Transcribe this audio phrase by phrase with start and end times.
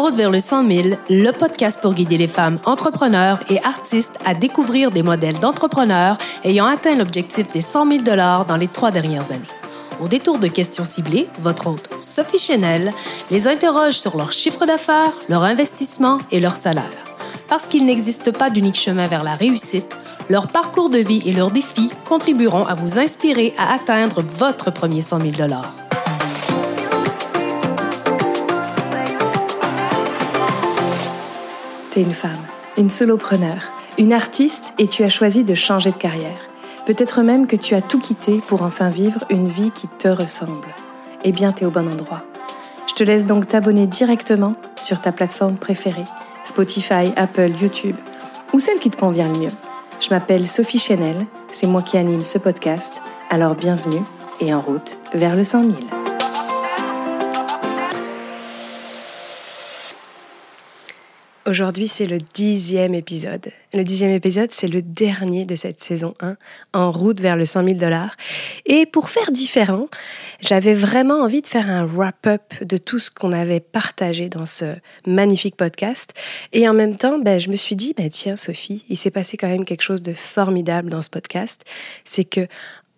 [0.00, 4.32] Route vers le 100 000, le podcast pour guider les femmes entrepreneurs et artistes à
[4.32, 8.04] découvrir des modèles d'entrepreneurs ayant atteint l'objectif des 100 000
[8.48, 9.42] dans les trois dernières années.
[10.02, 12.94] Au détour de questions ciblées, votre hôte Sophie Chenel
[13.30, 16.84] les interroge sur leur chiffre d'affaires, leur investissement et leur salaire.
[17.46, 19.98] Parce qu'il n'existe pas d'unique chemin vers la réussite,
[20.30, 25.02] leur parcours de vie et leurs défis contribueront à vous inspirer à atteindre votre premier
[25.02, 25.32] 100 000
[31.90, 32.30] T'es une femme,
[32.78, 36.48] une solopreneur, une artiste et tu as choisi de changer de carrière.
[36.86, 40.68] Peut-être même que tu as tout quitté pour enfin vivre une vie qui te ressemble.
[41.24, 42.22] Eh bien, t'es au bon endroit.
[42.88, 46.04] Je te laisse donc t'abonner directement sur ta plateforme préférée,
[46.44, 47.96] Spotify, Apple, YouTube,
[48.52, 49.52] ou celle qui te convient le mieux.
[50.00, 54.02] Je m'appelle Sophie Chanel, c'est moi qui anime ce podcast, alors bienvenue
[54.40, 55.99] et en route vers le 100 000.
[61.50, 63.48] Aujourd'hui, c'est le dixième épisode.
[63.74, 66.36] Le dixième épisode, c'est le dernier de cette saison 1,
[66.74, 68.14] en route vers le 100 000 dollars.
[68.66, 69.88] Et pour faire différent,
[70.40, 74.76] j'avais vraiment envie de faire un wrap-up de tout ce qu'on avait partagé dans ce
[75.08, 76.14] magnifique podcast.
[76.52, 79.36] Et en même temps, ben, je me suis dit, ben, tiens, Sophie, il s'est passé
[79.36, 81.64] quand même quelque chose de formidable dans ce podcast.
[82.04, 82.46] C'est que,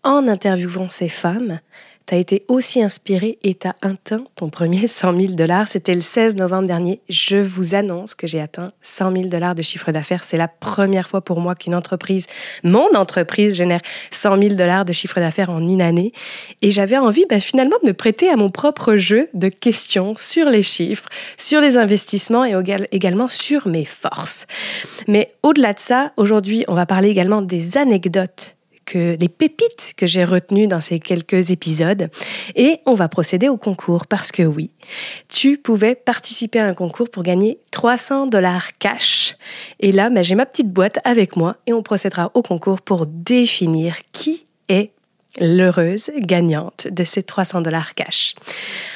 [0.04, 1.58] en interviewant ces femmes,
[2.06, 5.68] tu as été aussi inspiré et tu as atteint ton premier 100 000 dollars.
[5.68, 7.00] C'était le 16 novembre dernier.
[7.08, 10.24] Je vous annonce que j'ai atteint 100 000 dollars de chiffre d'affaires.
[10.24, 12.26] C'est la première fois pour moi qu'une entreprise,
[12.62, 13.80] mon entreprise, génère
[14.10, 16.12] 100 000 dollars de chiffre d'affaires en une année.
[16.62, 20.48] Et j'avais envie bah, finalement de me prêter à mon propre jeu de questions sur
[20.48, 22.54] les chiffres, sur les investissements et
[22.90, 24.46] également sur mes forces.
[25.08, 30.06] Mais au-delà de ça, aujourd'hui, on va parler également des anecdotes que les pépites que
[30.06, 32.10] j'ai retenues dans ces quelques épisodes.
[32.54, 34.70] Et on va procéder au concours parce que oui,
[35.28, 39.36] tu pouvais participer à un concours pour gagner 300 dollars cash.
[39.80, 43.06] Et là, ben, j'ai ma petite boîte avec moi et on procédera au concours pour
[43.06, 44.92] définir qui est
[45.40, 48.34] l'heureuse gagnante de ces 300 dollars cash.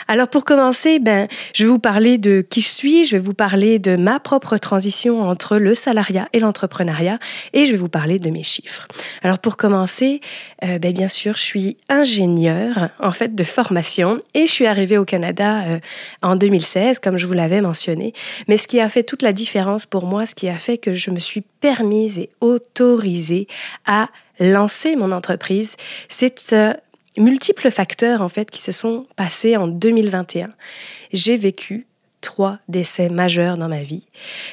[0.09, 3.35] Alors pour commencer, ben, je vais vous parler de qui je suis, je vais vous
[3.35, 7.19] parler de ma propre transition entre le salariat et l'entrepreneuriat
[7.53, 8.87] et je vais vous parler de mes chiffres.
[9.23, 10.21] Alors pour commencer,
[10.65, 14.99] euh, ben, bien sûr, je suis ingénieure en fait de formation et je suis arrivée
[14.99, 15.79] au Canada euh,
[16.23, 18.13] en 2016 comme je vous l'avais mentionné.
[18.47, 20.93] Mais ce qui a fait toute la différence pour moi, ce qui a fait que
[20.93, 23.49] je me suis permise et autorisée
[23.87, 24.09] à
[24.39, 25.77] lancer mon entreprise,
[26.09, 26.75] c'est euh,
[27.17, 30.51] multiples facteurs en fait qui se sont passés en 2021.
[31.13, 31.87] J'ai vécu
[32.21, 34.09] trois décès majeurs dans ma vie.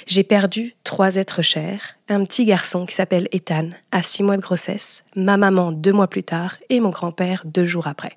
[0.06, 4.42] J'ai perdu trois êtres chers, un petit garçon qui s'appelle Ethan à six mois de
[4.42, 8.14] grossesse, ma maman deux mois plus tard et mon grand-père deux jours après.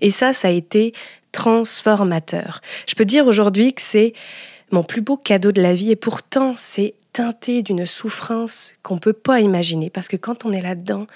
[0.00, 0.92] Et ça, ça a été
[1.30, 2.60] transformateur.
[2.88, 4.12] Je peux dire aujourd'hui que c'est
[4.70, 9.00] mon plus beau cadeau de la vie et pourtant c'est teinté d'une souffrance qu'on ne
[9.00, 9.88] peut pas imaginer.
[9.88, 11.06] Parce que quand on est là-dedans,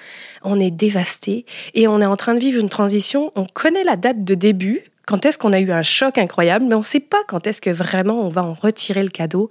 [0.42, 1.44] on est dévasté
[1.74, 3.32] et on est en train de vivre une transition.
[3.36, 6.74] On connaît la date de début, quand est-ce qu'on a eu un choc incroyable, mais
[6.74, 9.50] on ne sait pas quand est-ce que vraiment on va en retirer le cadeau.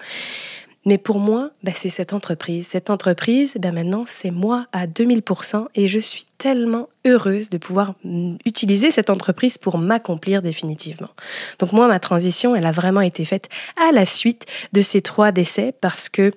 [0.90, 2.66] Mais pour moi, ben, c'est cette entreprise.
[2.66, 7.94] Cette entreprise, ben, maintenant, c'est moi à 2000% et je suis tellement heureuse de pouvoir
[8.44, 11.10] utiliser cette entreprise pour m'accomplir définitivement.
[11.60, 15.32] Donc moi, ma transition, elle a vraiment été faite à la suite de ces trois
[15.32, 16.32] décès parce que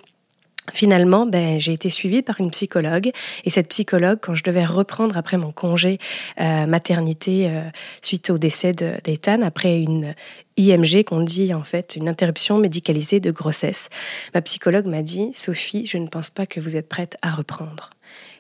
[0.71, 3.11] Finalement, ben, j'ai été suivie par une psychologue
[3.45, 5.99] et cette psychologue, quand je devais reprendre après mon congé
[6.41, 7.63] euh, maternité euh,
[8.01, 10.15] suite au décès d'Ethan, après une
[10.57, 13.89] IMG qu'on dit en fait une interruption médicalisée de grossesse,
[14.35, 17.91] ma psychologue m'a dit Sophie, je ne pense pas que vous êtes prête à reprendre.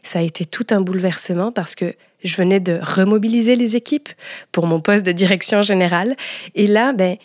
[0.04, 4.10] Ça a été tout un bouleversement parce que je venais de remobiliser les équipes
[4.52, 6.16] pour mon poste de direction générale
[6.54, 7.16] et là, ben,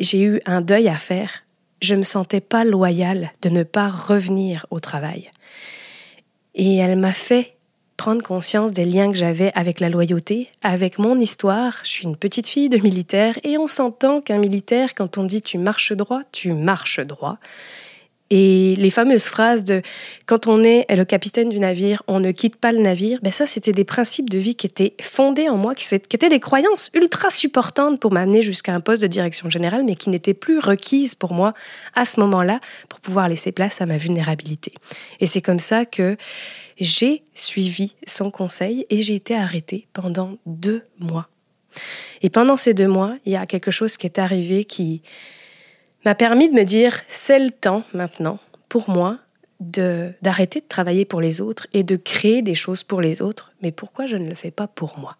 [0.00, 1.45] j'ai eu un deuil à faire
[1.80, 5.30] je me sentais pas loyale de ne pas revenir au travail.
[6.54, 7.56] Et elle m'a fait
[7.96, 11.78] prendre conscience des liens que j'avais avec la loyauté, avec mon histoire.
[11.82, 15.42] Je suis une petite fille de militaire et on s'entend qu'un militaire, quand on dit
[15.42, 17.38] tu marches droit, tu marches droit.
[18.30, 19.82] Et les fameuses phrases de
[20.26, 23.46] quand on est le capitaine du navire, on ne quitte pas le navire, ben ça,
[23.46, 27.30] c'était des principes de vie qui étaient fondés en moi, qui étaient des croyances ultra
[27.30, 31.34] supportantes pour m'amener jusqu'à un poste de direction générale, mais qui n'étaient plus requises pour
[31.34, 31.54] moi
[31.94, 32.58] à ce moment-là
[32.88, 34.72] pour pouvoir laisser place à ma vulnérabilité.
[35.20, 36.16] Et c'est comme ça que
[36.78, 41.28] j'ai suivi son conseil et j'ai été arrêtée pendant deux mois.
[42.22, 45.02] Et pendant ces deux mois, il y a quelque chose qui est arrivé qui
[46.06, 48.38] m'a permis de me dire c'est le temps maintenant
[48.68, 49.18] pour moi
[49.60, 53.52] de d'arrêter de travailler pour les autres et de créer des choses pour les autres,
[53.62, 55.16] mais pourquoi je ne le fais pas pour moi?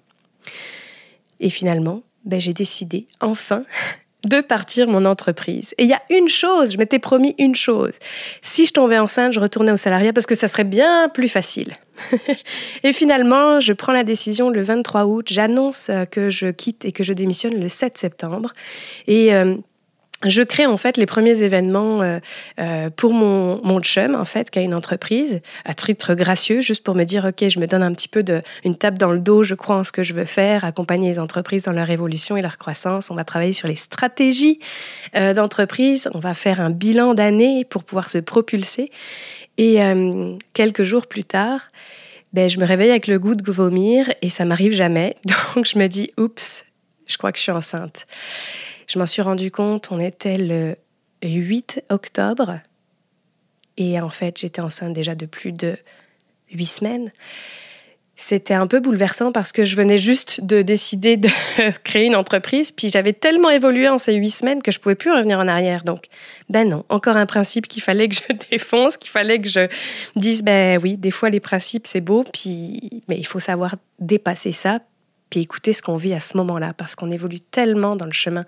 [1.41, 3.65] Et finalement, ben, j'ai décidé enfin
[4.25, 5.75] de partir mon entreprise.
[5.79, 7.95] Et il y a une chose, je m'étais promis une chose.
[8.43, 11.75] Si je tombais enceinte, je retournais au salariat parce que ça serait bien plus facile.
[12.83, 15.29] et finalement, je prends la décision le 23 août.
[15.31, 18.53] J'annonce euh, que je quitte et que je démissionne le 7 septembre.
[19.07, 19.57] Et euh,
[20.25, 22.19] je crée en fait les premiers événements euh,
[22.59, 26.83] euh, pour mon, mon chum, en fait, qui a une entreprise, à titre gracieux, juste
[26.83, 29.19] pour me dire, OK, je me donne un petit peu de, une tape dans le
[29.19, 32.37] dos, je crois en ce que je veux faire, accompagner les entreprises dans leur évolution
[32.37, 33.11] et leur croissance.
[33.11, 34.59] On va travailler sur les stratégies
[35.17, 38.91] euh, d'entreprise, on va faire un bilan d'année pour pouvoir se propulser.
[39.59, 39.79] Et
[40.53, 41.71] quelques jours plus tard,
[42.35, 45.17] ben, je me réveille avec le goût de vomir et ça m'arrive jamais.
[45.55, 46.67] Donc je me dis, oups,
[47.07, 48.07] je crois que je suis enceinte.
[48.87, 50.77] Je m'en suis rendu compte, on était le
[51.23, 52.61] 8 octobre.
[53.77, 55.77] Et en fait, j'étais enceinte déjà de plus de
[56.53, 57.11] 8 semaines.
[58.19, 61.29] C'était un peu bouleversant parce que je venais juste de décider de
[61.85, 65.13] créer une entreprise, puis j'avais tellement évolué en ces huit semaines que je pouvais plus
[65.13, 65.85] revenir en arrière.
[65.85, 66.07] Donc,
[66.49, 69.69] ben non, encore un principe qu'il fallait que je défonce, qu'il fallait que je
[70.17, 74.53] dise, ben oui, des fois les principes c'est beau, puis mais il faut savoir dépasser
[74.53, 74.81] ça,
[75.31, 78.45] puis écouter ce qu'on vit à ce moment-là, parce qu'on évolue tellement dans le chemin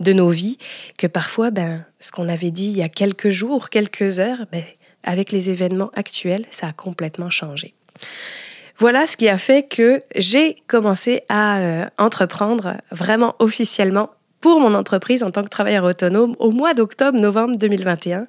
[0.00, 0.58] de nos vies
[0.98, 4.64] que parfois, ben, ce qu'on avait dit il y a quelques jours, quelques heures, ben,
[5.02, 7.74] avec les événements actuels, ça a complètement changé.
[8.78, 14.10] Voilà ce qui a fait que j'ai commencé à euh, entreprendre vraiment officiellement
[14.44, 18.26] pour mon entreprise en tant que travailleur autonome au mois d'octobre-novembre 2021.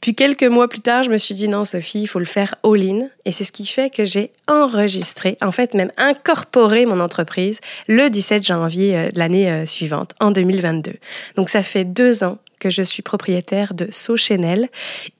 [0.00, 2.54] Puis quelques mois plus tard, je me suis dit non, Sophie, il faut le faire
[2.62, 3.08] all-in.
[3.24, 7.58] Et c'est ce qui fait que j'ai enregistré, en fait même incorporé mon entreprise
[7.88, 10.92] le 17 janvier euh, de l'année euh, suivante, en 2022.
[11.34, 14.68] Donc ça fait deux ans que je suis propriétaire de So Chanel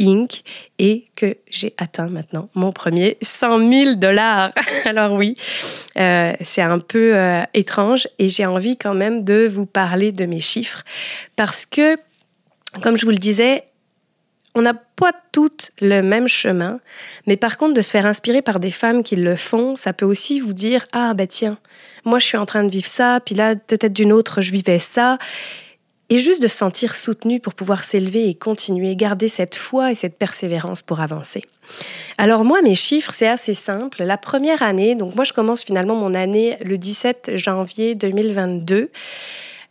[0.00, 0.42] Inc.
[0.78, 4.52] et que j'ai atteint maintenant mon premier 100 000 dollars.
[4.84, 5.34] Alors oui,
[5.98, 10.26] euh, c'est un peu euh, étrange et j'ai envie quand même de vous parler de
[10.26, 10.84] mes chiffres
[11.34, 11.96] parce que,
[12.82, 13.64] comme je vous le disais,
[14.54, 16.80] on n'a pas toutes le même chemin,
[17.26, 20.04] mais par contre, de se faire inspirer par des femmes qui le font, ça peut
[20.04, 21.56] aussi vous dire Ah, ben tiens,
[22.04, 24.80] moi je suis en train de vivre ça, puis là, peut-être d'une autre, je vivais
[24.80, 25.18] ça
[26.10, 29.94] et juste de se sentir soutenu pour pouvoir s'élever et continuer, garder cette foi et
[29.94, 31.44] cette persévérance pour avancer.
[32.18, 34.02] Alors moi, mes chiffres, c'est assez simple.
[34.02, 38.90] La première année, donc moi je commence finalement mon année le 17 janvier 2022.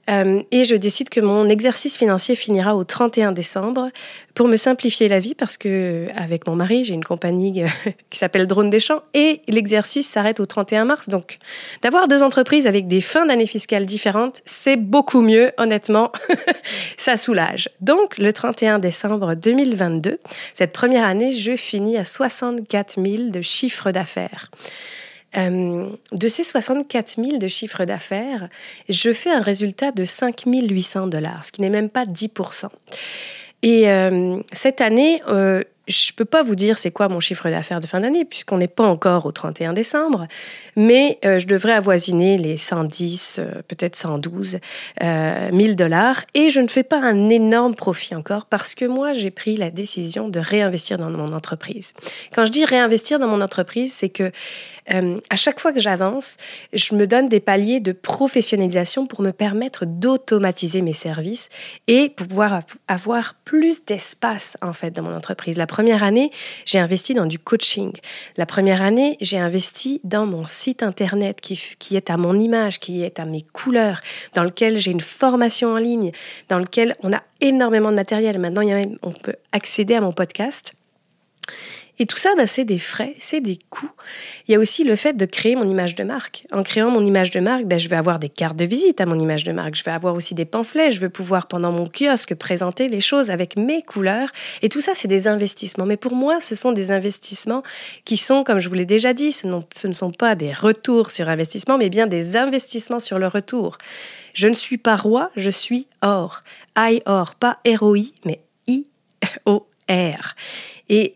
[0.09, 3.89] Euh, et je décide que mon exercice financier finira au 31 décembre
[4.33, 7.63] pour me simplifier la vie parce que avec mon mari, j'ai une compagnie
[8.09, 11.09] qui s'appelle Drone des Champs et l'exercice s'arrête au 31 mars.
[11.09, 11.37] Donc
[11.81, 16.11] d'avoir deux entreprises avec des fins d'année fiscales différentes, c'est beaucoup mieux, honnêtement.
[16.97, 17.69] Ça soulage.
[17.81, 20.19] Donc le 31 décembre 2022,
[20.53, 24.49] cette première année, je finis à 64 000 de chiffre d'affaires.
[25.37, 28.49] Euh, de ces 64 000 de chiffre d'affaires,
[28.87, 32.65] je fais un résultat de 5 800 dollars, ce qui n'est même pas 10%
[33.61, 37.49] Et euh, cette année, euh, je ne peux pas vous dire c'est quoi mon chiffre
[37.49, 40.27] d'affaires de fin d'année, puisqu'on n'est pas encore au 31 décembre,
[40.75, 44.59] mais euh, je devrais avoisiner les 110, euh, peut-être 112
[45.01, 46.23] euh, 1000 dollars.
[46.35, 49.71] Et je ne fais pas un énorme profit encore, parce que moi, j'ai pris la
[49.71, 51.93] décision de réinvestir dans mon entreprise.
[52.33, 54.31] Quand je dis réinvestir dans mon entreprise, c'est que
[54.91, 56.37] euh, à chaque fois que j'avance,
[56.73, 61.49] je me donne des paliers de professionnalisation pour me permettre d'automatiser mes services
[61.87, 65.57] et pour pouvoir avoir plus d'espace, en fait, dans mon entreprise.
[65.79, 66.29] Première année,
[66.65, 67.93] j'ai investi dans du coaching.
[68.35, 72.81] La première année, j'ai investi dans mon site internet qui, qui est à mon image,
[72.81, 74.01] qui est à mes couleurs,
[74.33, 76.11] dans lequel j'ai une formation en ligne,
[76.49, 78.39] dans lequel on a énormément de matériel.
[78.39, 78.63] Maintenant,
[79.03, 80.73] on peut accéder à mon podcast.
[82.01, 83.91] Et tout ça, bah, c'est des frais, c'est des coûts.
[84.47, 86.45] Il y a aussi le fait de créer mon image de marque.
[86.53, 89.05] En créant mon image de marque, bah, je vais avoir des cartes de visite à
[89.05, 89.75] mon image de marque.
[89.75, 90.91] Je vais avoir aussi des pamphlets.
[90.91, 94.29] Je vais pouvoir, pendant mon kiosque, présenter les choses avec mes couleurs.
[94.61, 95.85] Et tout ça, c'est des investissements.
[95.85, 97.63] Mais pour moi, ce sont des investissements
[98.05, 101.11] qui sont, comme je vous l'ai déjà dit, ce, ce ne sont pas des retours
[101.11, 103.77] sur investissement, mais bien des investissements sur le retour.
[104.33, 106.43] Je ne suis pas roi, je suis or.
[106.77, 110.35] I or, pas ROI, mais I-O-R.
[110.87, 111.15] Et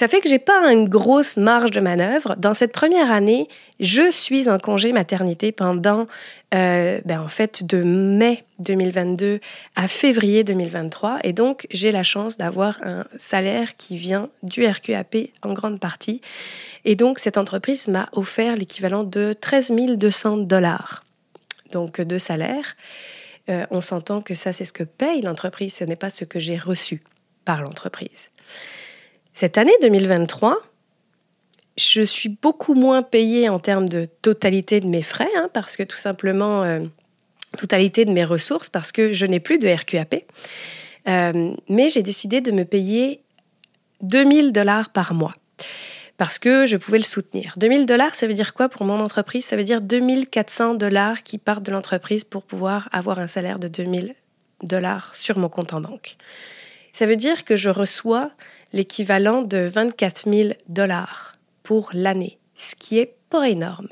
[0.00, 2.34] ça fait que j'ai pas une grosse marge de manœuvre.
[2.38, 3.48] Dans cette première année,
[3.80, 6.06] je suis en congé maternité pendant,
[6.54, 9.40] euh, ben en fait, de mai 2022
[9.76, 11.18] à février 2023.
[11.22, 16.22] Et donc, j'ai la chance d'avoir un salaire qui vient du RQAP en grande partie.
[16.86, 21.04] Et donc, cette entreprise m'a offert l'équivalent de 13 200 dollars.
[21.72, 22.74] Donc, de salaire.
[23.50, 26.38] Euh, on s'entend que ça, c'est ce que paye l'entreprise, ce n'est pas ce que
[26.38, 27.02] j'ai reçu
[27.44, 28.30] par l'entreprise.
[29.32, 30.58] Cette année 2023,
[31.76, 35.82] je suis beaucoup moins payée en termes de totalité de mes frais, hein, parce que
[35.82, 36.80] tout simplement, euh,
[37.56, 40.24] totalité de mes ressources parce que je n'ai plus de RQAP.
[41.08, 43.22] Euh, mais j'ai décidé de me payer
[44.02, 45.34] 2000 dollars par mois
[46.16, 47.54] parce que je pouvais le soutenir.
[47.56, 49.44] 2000 dollars, ça veut dire quoi pour mon entreprise?
[49.46, 53.68] Ça veut dire 2400 dollars qui partent de l'entreprise pour pouvoir avoir un salaire de
[53.68, 54.14] 2000
[54.62, 56.16] dollars sur mon compte en banque.
[56.92, 58.30] Ça veut dire que je reçois
[58.72, 63.88] l'équivalent de 24 000 dollars pour l'année, ce qui est pas énorme.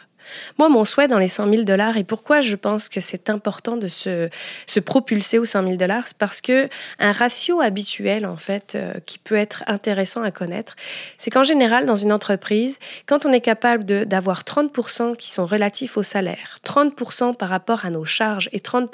[0.59, 3.77] Moi, mon souhait dans les 100 000 dollars, et pourquoi je pense que c'est important
[3.77, 4.29] de se,
[4.67, 6.69] se, propulser aux 100 000 dollars, c'est parce que
[6.99, 10.77] un ratio habituel, en fait, euh, qui peut être intéressant à connaître,
[11.17, 15.97] c'est qu'en général, dans une entreprise, quand on est capable d'avoir 30 qui sont relatifs
[15.97, 18.91] au salaire, 30 par rapport à nos charges et 30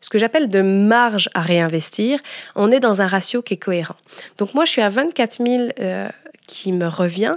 [0.00, 2.20] ce que j'appelle de marge à réinvestir,
[2.54, 3.96] on est dans un ratio qui est cohérent.
[4.38, 6.08] Donc moi, je suis à 24 000 euh,
[6.46, 7.36] qui me revient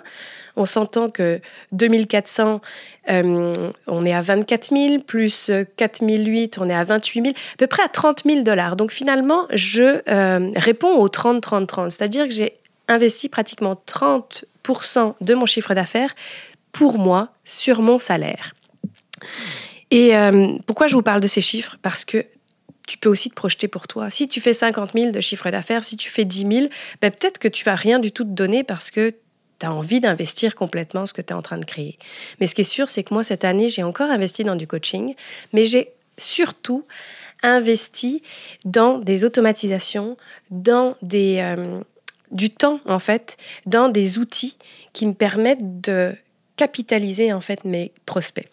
[0.60, 1.40] on s'entend que
[1.72, 2.62] 2400,
[3.10, 3.54] euh,
[3.88, 7.84] on est à 24 000, plus 4008, on est à 28 000, à peu près
[7.84, 8.76] à 30 000 dollars.
[8.76, 12.54] Donc finalement, je euh, réponds au 30-30-30, c'est-à-dire que j'ai
[12.88, 16.14] investi pratiquement 30% de mon chiffre d'affaires
[16.72, 18.54] pour moi sur mon salaire.
[19.92, 21.78] Et euh, pourquoi je vous parle de ces chiffres?
[21.82, 22.26] Parce que
[22.90, 24.10] tu peux aussi te projeter pour toi.
[24.10, 26.68] Si tu fais 50 000 de chiffre d'affaires, si tu fais 10 000,
[27.02, 29.14] ben peut-être que tu vas rien du tout te donner parce que
[29.60, 32.00] tu as envie d'investir complètement ce que tu es en train de créer.
[32.40, 34.66] Mais ce qui est sûr, c'est que moi, cette année, j'ai encore investi dans du
[34.66, 35.14] coaching,
[35.54, 36.84] mais j'ai surtout
[37.44, 38.24] investi
[38.66, 40.18] dans des automatisations,
[40.50, 41.82] dans des, euh,
[42.32, 44.58] du temps, en fait, dans des outils
[44.94, 46.16] qui me permettent de
[46.56, 48.50] capitaliser, en fait, mes prospects.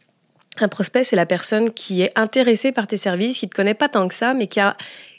[0.61, 3.75] Un prospect, c'est la personne qui est intéressée par tes services, qui ne te connaît
[3.75, 4.77] pas tant que ça, mais qui a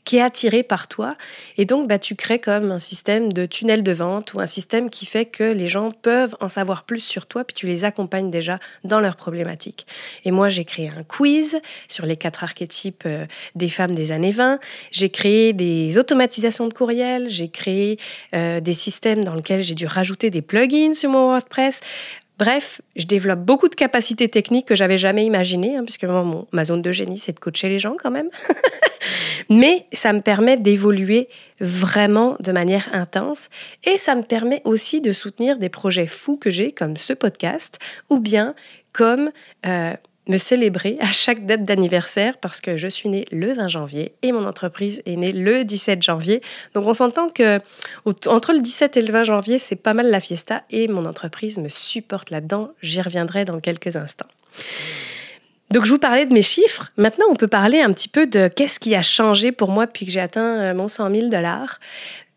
[0.08, 1.18] qui est attiré par toi.
[1.58, 4.90] Et donc, bah, tu crées comme un système de tunnel de vente ou un système
[4.90, 8.32] qui fait que les gens peuvent en savoir plus sur toi, puis tu les accompagnes
[8.32, 9.86] déjà dans leurs problématiques.
[10.24, 13.26] Et moi, j'ai créé un quiz sur les quatre archétypes euh,
[13.56, 14.60] des femmes des années 20.
[14.92, 17.28] J'ai créé des automatisations de courriel.
[17.28, 18.00] J'ai créé
[18.34, 21.82] euh, des systèmes dans lesquels j'ai dû rajouter des plugins sur mon WordPress.
[22.38, 26.06] Bref, je développe beaucoup de capacités techniques que j'avais jamais imaginées, hein, puisque
[26.52, 28.30] ma zone de génie, c'est de coacher les gens quand même.
[29.50, 31.30] Mais ça me permet d'évoluer
[31.60, 33.50] vraiment de manière intense
[33.86, 37.80] et ça me permet aussi de soutenir des projets fous que j'ai, comme ce podcast,
[38.10, 38.56] ou bien
[38.94, 39.32] comme
[39.66, 39.94] euh,
[40.30, 44.32] me célébrer à chaque date d'anniversaire parce que je suis née le 20 janvier et
[44.32, 46.42] mon entreprise est née le 17 janvier.
[46.74, 47.60] Donc on s'entend que
[48.28, 51.58] entre le 17 et le 20 janvier, c'est pas mal la fiesta et mon entreprise
[51.60, 52.72] me supporte là-dedans.
[52.82, 54.28] J'y reviendrai dans quelques instants.
[55.72, 56.92] Donc je vous parlais de mes chiffres.
[56.98, 60.06] Maintenant, on peut parler un petit peu de qu'est-ce qui a changé pour moi depuis
[60.06, 61.80] que j'ai atteint euh, mon 100 000 dollars.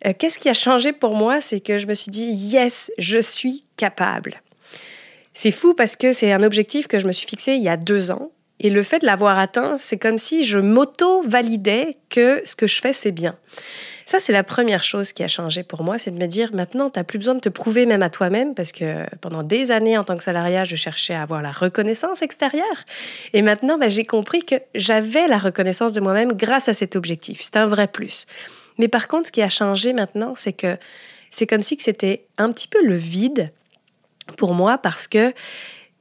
[0.06, 3.18] Euh, qu'est-ce qui a changé pour moi, c'est que je me suis dit, yes, je
[3.18, 4.42] suis capable.
[5.32, 7.76] C'est fou parce que c'est un objectif que je me suis fixé il y a
[7.76, 8.30] deux ans.
[8.62, 12.80] Et le fait de l'avoir atteint, c'est comme si je m'auto-validais que ce que je
[12.80, 13.38] fais, c'est bien.
[14.04, 16.90] Ça, c'est la première chose qui a changé pour moi, c'est de me dire maintenant,
[16.90, 19.96] tu n'as plus besoin de te prouver même à toi-même, parce que pendant des années,
[19.96, 22.84] en tant que salariat, je cherchais à avoir la reconnaissance extérieure.
[23.32, 27.40] Et maintenant, ben, j'ai compris que j'avais la reconnaissance de moi-même grâce à cet objectif.
[27.40, 28.26] C'est un vrai plus.
[28.76, 30.76] Mais par contre, ce qui a changé maintenant, c'est que
[31.30, 33.52] c'est comme si c'était un petit peu le vide
[34.36, 35.32] pour moi parce que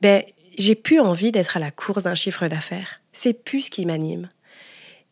[0.02, 0.24] ben,
[0.58, 3.02] j'ai plus envie d'être à la course d'un chiffre d'affaires.
[3.14, 4.30] C'est plus ce qui m'anime.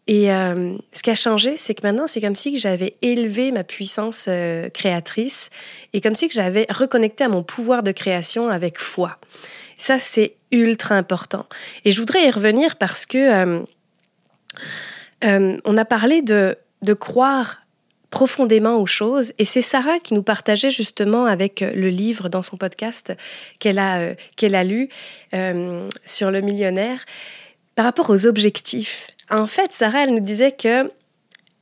[0.08, 3.66] Et euh, ce qui a changé, c'est que maintenant, c'est comme si j'avais élevé ma
[3.66, 5.50] puissance euh, créatrice
[5.92, 9.18] et comme si j'avais reconnecté à mon pouvoir de création avec foi.
[9.78, 11.46] Ça, c'est ultra important.
[11.84, 13.60] Et je voudrais y revenir parce que
[15.24, 17.67] euh, on a parlé de, de croire
[18.10, 19.34] profondément aux choses.
[19.38, 23.14] Et c'est Sarah qui nous partageait justement avec le livre dans son podcast
[23.60, 24.90] qu'elle a, qu'elle a lu
[26.06, 27.06] sur le millionnaire
[27.76, 29.08] par rapport aux objectifs.
[29.30, 30.92] En fait, Sarah, elle nous disait que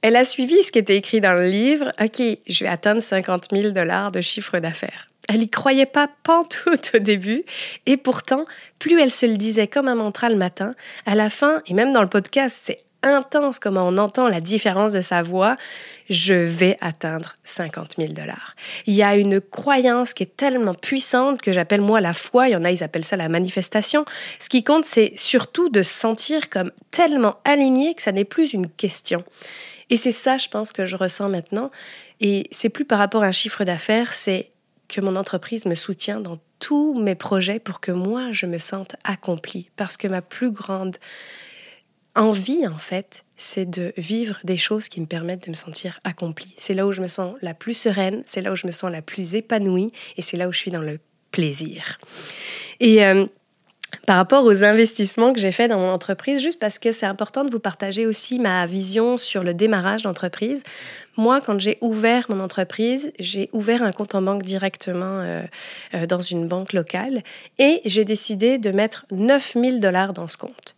[0.02, 1.92] elle a suivi ce qui était écrit dans le livre.
[2.00, 5.10] OK, je vais atteindre 50 000 dollars de chiffre d'affaires.
[5.28, 7.44] Elle n'y croyait pas pantoute au début.
[7.88, 8.46] Et pourtant,
[8.78, 10.75] plus elle se le disait comme un mantra le matin,
[11.08, 14.92] à la fin, et même dans le podcast, c'est intense comment on entend la différence
[14.92, 15.58] de sa voix,
[16.10, 18.56] je vais atteindre 50 000 dollars.
[18.86, 22.54] Il y a une croyance qui est tellement puissante que j'appelle moi la foi, il
[22.54, 24.06] y en a, ils appellent ça la manifestation.
[24.40, 28.54] Ce qui compte, c'est surtout de se sentir comme tellement aligné que ça n'est plus
[28.54, 29.24] une question.
[29.90, 31.70] Et c'est ça, je pense, que je ressens maintenant.
[32.20, 34.50] Et c'est plus par rapport à un chiffre d'affaires, c'est
[34.88, 38.96] que mon entreprise me soutient dans tous mes projets pour que moi, je me sente
[39.04, 39.70] accomplie.
[39.75, 40.98] Parce que ma plus grande
[42.16, 46.54] envie, en fait, c'est de vivre des choses qui me permettent de me sentir accomplie.
[46.58, 48.92] C'est là où je me sens la plus sereine, c'est là où je me sens
[48.92, 51.00] la plus épanouie et c'est là où je suis dans le
[51.32, 52.00] plaisir.
[52.80, 53.26] Et euh,
[54.06, 57.44] par rapport aux investissements que j'ai faits dans mon entreprise, juste parce que c'est important
[57.44, 60.64] de vous partager aussi ma vision sur le démarrage d'entreprise.
[61.18, 65.44] Moi, quand j'ai ouvert mon entreprise, j'ai ouvert un compte en banque directement euh,
[65.94, 67.24] euh, dans une banque locale
[67.58, 70.76] et j'ai décidé de mettre 9000 dollars dans ce compte.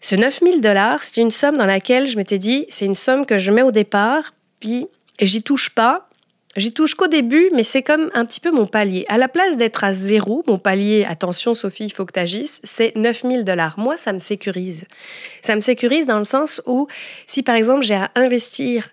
[0.00, 3.38] Ce 9000 dollars, c'est une somme dans laquelle je m'étais dit, c'est une somme que
[3.38, 4.86] je mets au départ, puis
[5.20, 6.10] j'y touche pas
[6.56, 9.04] J'y touche qu'au début, mais c'est comme un petit peu mon palier.
[9.08, 12.60] À la place d'être à zéro, mon palier, attention Sophie, il faut que tu agisses,
[12.64, 13.78] c'est 9000 dollars.
[13.78, 14.84] Moi, ça me sécurise.
[15.42, 16.88] Ça me sécurise dans le sens où
[17.28, 18.88] si par exemple j'ai à investir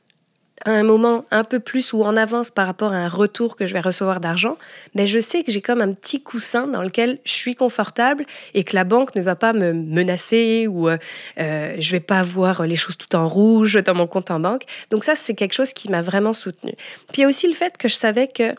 [0.68, 3.66] à un moment un peu plus ou en avance par rapport à un retour que
[3.66, 4.58] je vais recevoir d'argent,
[4.96, 8.66] mais je sais que j'ai comme un petit coussin dans lequel je suis confortable et
[8.66, 10.98] que la banque ne va pas me menacer ou euh,
[11.40, 14.64] euh je vais pas voir les choses tout en rouge dans mon compte en banque.
[14.92, 16.74] Donc ça, c'est quelque chose qui m'a vraiment soutenu.
[17.14, 18.52] Puis aussi le fait que je savais que,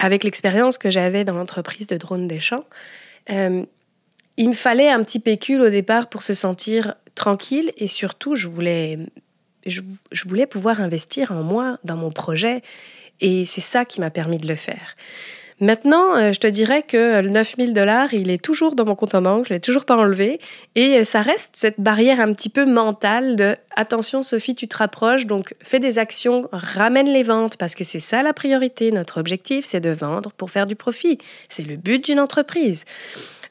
[0.00, 2.64] avec l'expérience que j'avais dans l'entreprise de drone des champs,
[3.30, 3.62] euh,
[4.36, 8.48] il me fallait un petit pécule au départ pour se sentir tranquille et surtout, je
[8.48, 8.98] voulais
[9.66, 9.82] je,
[10.26, 12.62] voulais pouvoir investir en moi, dans mon projet,
[13.20, 14.96] et c'est ça qui m'a permis de le faire.
[15.58, 19.14] Maintenant, euh, je te dirais que le 9000 dollars, il est toujours dans mon compte
[19.14, 20.38] en banque, je l'ai toujours pas enlevé.
[20.74, 24.76] Et euh, ça reste cette barrière un petit peu mentale de attention, Sophie, tu te
[24.76, 28.90] rapproches, donc fais des actions, ramène les ventes, parce que c'est ça la priorité.
[28.90, 31.16] Notre objectif, c'est de vendre pour faire du profit.
[31.48, 32.84] C'est le but d'une entreprise.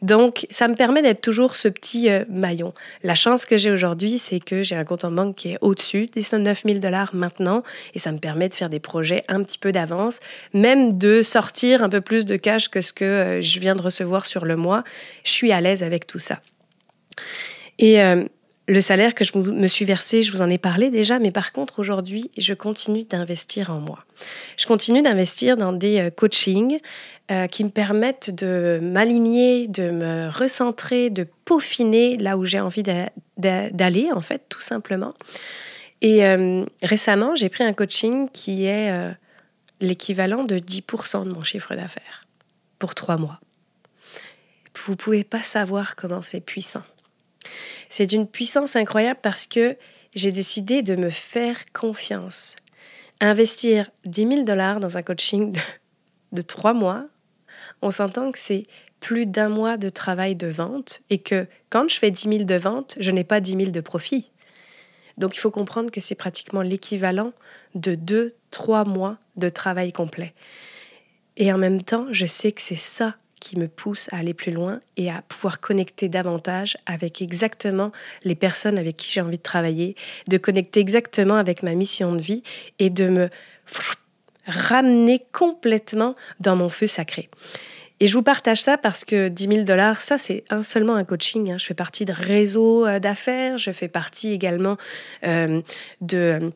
[0.06, 2.76] Donc, ça me permet d'être toujours ce petit euh, maillon.
[3.02, 6.06] La chance que j'ai aujourd'hui, c'est que j'ai un compte en banque qui est au-dessus
[6.06, 7.64] des 9 000 dollars maintenant,
[7.96, 10.20] et ça me permet de faire des projets un petit peu d'avance,
[10.54, 13.82] même de sortir un peu plus de cash que ce que euh, je viens de
[13.82, 14.84] recevoir sur le mois.
[15.24, 16.40] Je suis à l'aise avec tout ça.
[17.80, 18.26] Et euh,
[18.68, 21.52] le salaire que je me suis versé, je vous en ai parlé déjà, mais par
[21.52, 24.06] contre, aujourd'hui, je continue d'investir en moi.
[24.56, 26.80] Je continue d'investir dans des coachings
[27.32, 32.84] euh, qui me permettent de m'aligner, de me recentrer, de peaufiner là où j'ai envie
[33.38, 35.14] d'aller, en fait, tout simplement.
[36.02, 39.16] Et euh, récemment, j'ai pris un coaching qui est
[39.82, 42.22] l'équivalent de 10% de mon chiffre d'affaires
[42.80, 43.40] pour trois mois.
[44.86, 46.84] Vous ne pouvez pas savoir comment c'est puissant.
[47.90, 49.78] C'est d'une puissance incroyable parce que
[50.14, 52.56] j'ai décidé de me faire confiance.
[53.20, 55.58] Investir 10 000 dollars dans un coaching
[56.32, 57.06] de, trois mois,
[57.82, 58.66] on s'entend que c'est
[59.00, 62.56] plus d'un mois de travail de vente et que quand je fais 10 000 de
[62.56, 64.32] vente, je n'ai pas 10 000 de profit.
[65.18, 67.32] Donc il faut comprendre que c'est pratiquement l'équivalent
[67.76, 70.34] de deux, trois mois de travail complet.
[71.38, 74.52] Et en même temps, je sais que c'est ça qui me pousse à aller plus
[74.52, 77.92] loin et à pouvoir connecter davantage avec exactement
[78.24, 79.96] les personnes avec qui j'ai envie de travailler,
[80.28, 82.44] de connecter exactement avec ma mission de vie
[82.80, 83.30] et de me
[84.46, 87.30] ramener complètement dans mon feu sacré.
[88.00, 91.06] Et je vous partage ça parce que 10 000 dollars, ça, c'est un, seulement un
[91.06, 91.52] coaching.
[91.52, 91.58] Hein.
[91.58, 94.78] Je fais partie de réseaux euh, d'affaires, je fais partie également
[95.26, 95.62] euh,
[96.02, 96.52] de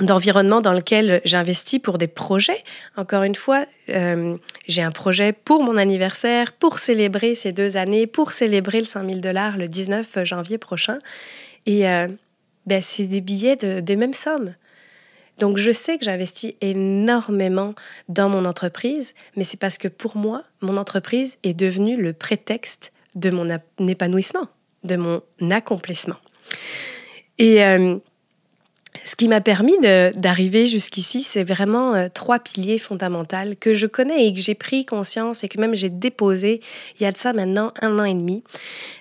[0.00, 2.62] d'environnement dans lequel j'investis pour des projets.
[2.96, 8.06] Encore une fois, euh, j'ai un projet pour mon anniversaire, pour célébrer ces deux années,
[8.06, 10.98] pour célébrer le 100 000 dollars le 19 janvier prochain.
[11.66, 12.06] Et euh,
[12.66, 14.54] ben, c'est des billets de, des mêmes sommes.
[15.38, 17.74] Donc je sais que j'investis énormément
[18.08, 22.92] dans mon entreprise, mais c'est parce que pour moi, mon entreprise est devenue le prétexte
[23.14, 23.48] de mon
[23.78, 24.48] épanouissement,
[24.84, 26.16] de mon accomplissement.
[27.38, 27.98] Et euh,
[29.08, 34.26] ce qui m'a permis d'arriver jusqu'ici, c'est vraiment euh, trois piliers fondamentaux que je connais
[34.26, 36.60] et que j'ai pris conscience et que même j'ai déposé
[37.00, 38.44] il y a de ça maintenant un an et demi.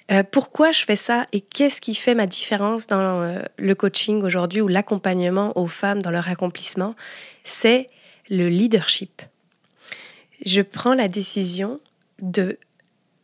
[0.10, 4.24] Euh, pourquoi je fais ça et qu'est-ce qui fait ma différence dans euh, le coaching
[4.24, 6.96] aujourd'hui ou l'accompagnement aux femmes dans leur accomplissement?
[7.44, 7.90] C'est
[8.30, 9.22] le leadership.
[10.46, 11.82] Je prends la décision
[12.22, 12.58] de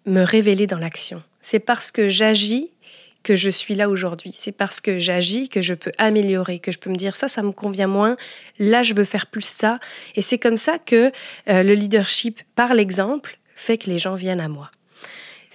[0.06, 1.24] me révéler dans l'action.
[1.40, 2.73] C'est parce que j'agis
[3.24, 4.34] que je suis là aujourd'hui.
[4.38, 7.42] C'est parce que j'agis que je peux améliorer, que je peux me dire ça, ça
[7.42, 8.16] me convient moins,
[8.60, 9.80] là je veux faire plus ça.
[10.16, 11.12] Et c'est comme ça que
[11.50, 14.70] euh, le leadership, par l'exemple, fait que les gens viennent à moi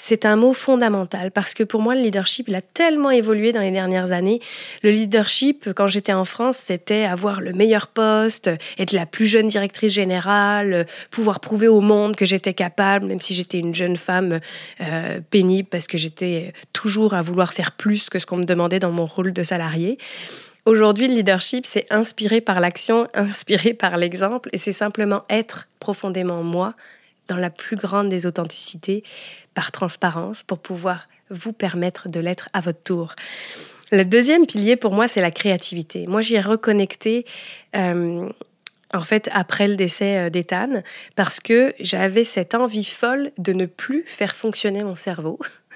[0.01, 3.61] c'est un mot fondamental parce que pour moi, le leadership, il a tellement évolué dans
[3.61, 4.41] les dernières années.
[4.85, 9.49] Le leadership, quand j'étais en France, c'était avoir le meilleur poste, être la plus jeune
[9.49, 14.39] directrice générale, pouvoir prouver au monde que j'étais capable, même si j'étais une jeune femme
[14.81, 18.79] euh, pénible parce que j'étais toujours à vouloir faire plus que ce qu'on me demandait
[18.79, 19.99] dans mon rôle de salarié.
[20.65, 26.45] Aujourd'hui, le leadership, c'est inspiré par l'action, inspiré par l'exemple, et c'est simplement être profondément
[26.45, 26.75] moi,
[27.29, 29.05] dans la plus grande des authenticités,
[29.55, 33.15] par transparence, pour pouvoir vous permettre de l'être à votre tour.
[33.93, 36.07] Le deuxième pilier pour moi, c'est la créativité.
[36.07, 37.25] Moi, j'y ai reconnecté
[37.77, 38.29] euh,
[38.95, 40.83] en fait, après le décès d'Ethan,
[41.15, 45.39] parce que j'avais cette envie folle de ne plus faire fonctionner mon cerveau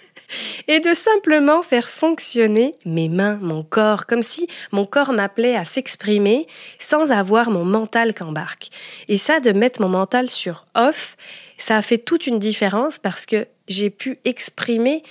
[0.68, 5.64] et de simplement faire fonctionner mes mains, mon corps, comme si mon corps m'appelait à
[5.64, 6.46] s'exprimer
[6.78, 8.68] sans avoir mon mental qu'embarque.
[9.08, 11.16] Et ça, de mettre mon mental sur off,
[11.58, 15.02] ça a fait toute une différence parce que j'ai pu exprimer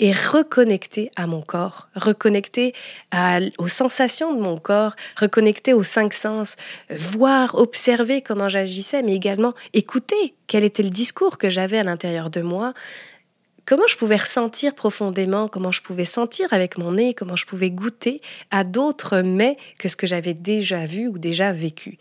[0.00, 2.72] et reconnecter à mon corps, reconnecter
[3.58, 6.56] aux sensations de mon corps, reconnecter aux cinq sens,
[6.88, 12.30] voir, observer comment j'agissais, mais également écouter quel était le discours que j'avais à l'intérieur
[12.30, 12.72] de moi,
[13.70, 17.70] comment je pouvais ressentir profondément, comment je pouvais sentir avec mon nez, comment je pouvais
[17.70, 21.96] goûter à d'autres mets que ce que j'avais déjà vu ou déjà vécu.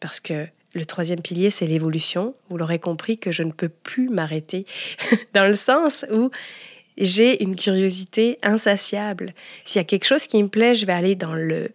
[0.00, 2.34] Parce que le troisième pilier, c'est l'évolution.
[2.48, 4.64] Vous l'aurez compris que je ne peux plus m'arrêter,
[5.34, 6.30] dans le sens où
[6.96, 9.34] j'ai une curiosité insatiable.
[9.66, 11.72] S'il y a quelque chose qui me plaît, je vais aller dans le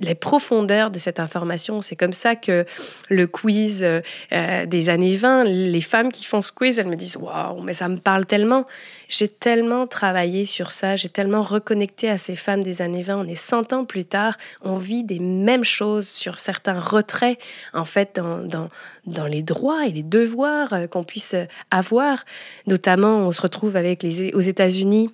[0.00, 1.80] les profondeurs de cette information.
[1.80, 2.64] C'est comme ça que
[3.08, 4.00] le quiz euh,
[4.32, 7.74] euh, des années 20, les femmes qui font ce quiz, elles me disent Waouh, mais
[7.74, 8.66] ça me parle tellement.
[9.08, 13.18] J'ai tellement travaillé sur ça, j'ai tellement reconnecté à ces femmes des années 20.
[13.18, 17.38] On est 100 ans plus tard, on vit des mêmes choses sur certains retraits,
[17.72, 18.70] en fait, dans, dans,
[19.06, 21.36] dans les droits et les devoirs euh, qu'on puisse
[21.70, 22.24] avoir.
[22.66, 25.10] Notamment, on se retrouve avec les, aux États-Unis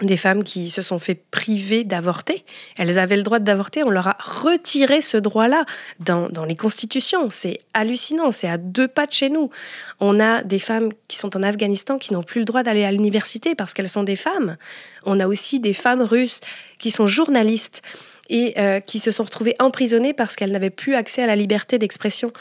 [0.00, 2.44] des femmes qui se sont fait priver d'avorter.
[2.76, 5.64] Elles avaient le droit d'avorter, on leur a retiré ce droit-là
[5.98, 7.30] dans, dans, les constitutions.
[7.30, 9.50] C'est hallucinant, c'est à deux pas de chez nous.
[9.98, 12.92] On a des femmes qui sont en Afghanistan qui n'ont plus le droit d'aller à
[12.92, 14.56] l'université parce qu'elles sont des femmes.
[15.04, 16.40] On a aussi des femmes russes
[16.78, 17.82] qui sont journalistes
[18.28, 21.78] et euh, qui se sont retrouvées emprisonnées parce qu'elles n'avaient plus accès à la liberté
[21.78, 22.32] d'expression.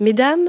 [0.00, 0.48] Mesdames,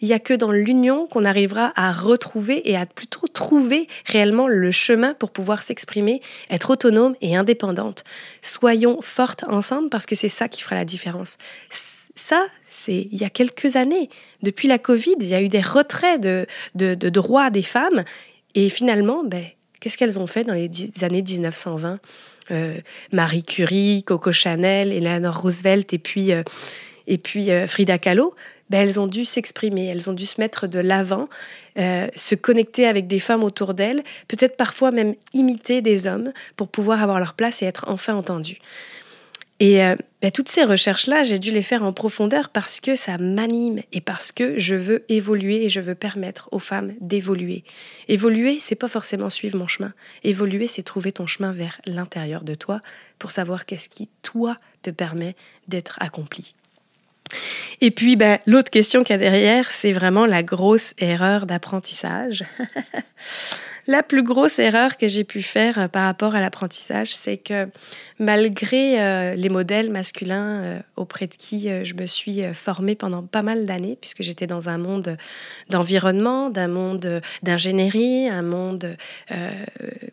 [0.00, 4.46] il n'y a que dans l'union qu'on arrivera à retrouver et à plutôt trouver réellement
[4.46, 8.04] le chemin pour pouvoir s'exprimer, être autonome et indépendante.
[8.42, 11.36] Soyons fortes ensemble parce que c'est ça qui fera la différence.
[12.14, 14.08] Ça, c'est il y a quelques années.
[14.42, 18.04] Depuis la Covid, il y a eu des retraits de, de, droits des femmes.
[18.54, 19.44] Et finalement, ben,
[19.80, 20.70] qu'est-ce qu'elles ont fait dans les
[21.02, 21.98] années 1920
[22.50, 22.78] euh,
[23.12, 26.42] Marie Curie, Coco Chanel, Eleanor Roosevelt et puis, euh,
[27.06, 28.34] et puis euh, Frida Kahlo
[28.70, 31.28] ben, elles ont dû s'exprimer, elles ont dû se mettre de l'avant,
[31.78, 36.68] euh, se connecter avec des femmes autour d'elles, peut-être parfois même imiter des hommes pour
[36.68, 38.58] pouvoir avoir leur place et être enfin entendues.
[39.60, 43.18] Et euh, ben, toutes ces recherches-là, j'ai dû les faire en profondeur parce que ça
[43.18, 47.64] m'anime et parce que je veux évoluer et je veux permettre aux femmes d'évoluer.
[48.06, 49.92] Évoluer, c'est pas forcément suivre mon chemin.
[50.22, 52.80] Évoluer, c'est trouver ton chemin vers l'intérieur de toi
[53.18, 55.34] pour savoir qu'est-ce qui, toi, te permet
[55.66, 56.54] d'être accompli.
[57.80, 62.44] Et puis, ben, l'autre question qu'il y a derrière, c'est vraiment la grosse erreur d'apprentissage.
[63.88, 67.68] la plus grosse erreur que j'ai pu faire euh, par rapport à l'apprentissage, c'est que
[68.18, 73.42] malgré euh, les modèles masculins euh, auprès de qui je me suis formée pendant pas
[73.42, 75.16] mal d'années, puisque j'étais dans un monde
[75.70, 78.96] d'environnement, d'un monde d'ingénierie, un monde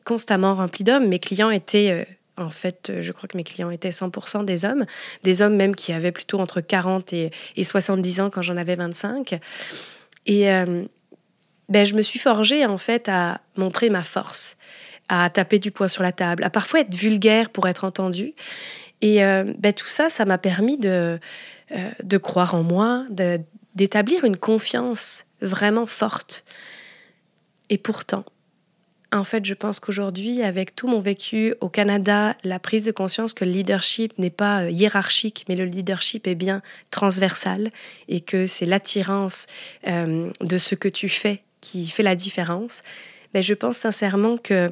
[0.06, 4.45] constamment rempli d'hommes, mes clients étaient en fait, je crois que mes clients étaient 100%
[4.45, 4.86] des hommes,
[5.24, 9.39] des hommes même qui avaient plutôt entre 40 et, 70 ans quand j'en avais 25.
[10.26, 10.84] Et euh,
[11.69, 14.58] ben, je me suis forgée en fait à montrer ma force,
[15.08, 18.34] à taper du poing sur la table, à parfois être vulgaire pour être entendue.
[19.02, 21.19] Et euh, ben, tout ça, ça m'a permis de,
[21.71, 23.06] euh, de croire en moi,
[23.76, 26.43] d'établir une confiance vraiment forte.
[27.69, 28.26] Et pourtant,
[29.15, 33.34] en fait, je pense qu'aujourd'hui, avec tout mon vécu au Canada, la prise de conscience
[33.34, 37.71] que le leadership n'est pas euh, hiérarchique, mais le leadership est bien transversal
[38.08, 39.47] et que c'est l'attirance
[39.88, 42.84] euh, de ce que tu fais qui fait la différence,
[43.34, 44.69] mais je pense sincèrement que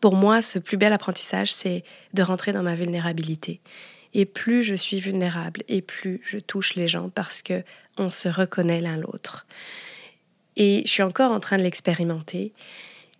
[0.00, 3.60] pour moi, ce plus bel apprentissage, c'est de rentrer dans ma vulnérabilité.
[4.12, 7.62] Et plus je suis vulnérable, et plus je touche les gens parce que
[7.98, 9.46] on se reconnaît l'un l'autre.
[10.56, 12.52] Et je suis encore en train de l'expérimenter.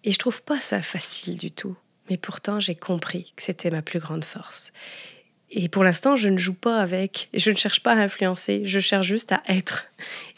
[0.06, 1.76] Et je trouve pas ça facile du tout.
[2.08, 4.72] Mais pourtant, j'ai compris que c'était ma plus grande force.
[5.50, 8.80] Et pour l'instant, je ne joue pas avec, je ne cherche pas à influencer, je
[8.80, 9.86] cherche juste à être.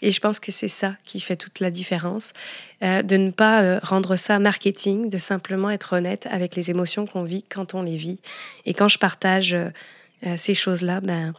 [0.02, 2.32] Et je pense que c'est ça qui fait toute la différence,
[2.82, 7.06] euh, de ne pas euh, rendre ça marketing, de simplement être honnête avec les émotions
[7.06, 8.18] qu'on vit quand on les vit.
[8.66, 9.70] Et quand je partage euh,
[10.36, 11.32] ces choses-là, ben,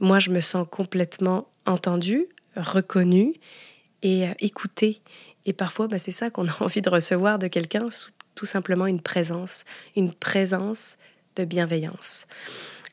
[0.00, 3.34] moi, je me sens complètement entendue, reconnue
[4.02, 5.02] et écoutée.
[5.46, 7.88] Et parfois, bah, c'est ça qu'on a envie de recevoir de quelqu'un,
[8.34, 9.64] tout simplement une présence,
[9.96, 10.98] une présence
[11.36, 12.26] de bienveillance.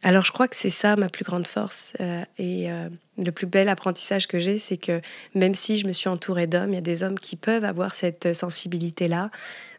[0.03, 3.47] Alors je crois que c'est ça ma plus grande force euh, et euh, le plus
[3.47, 5.01] bel apprentissage que j'ai, c'est que
[5.33, 7.95] même si je me suis entourée d'hommes, il y a des hommes qui peuvent avoir
[7.95, 9.31] cette sensibilité-là,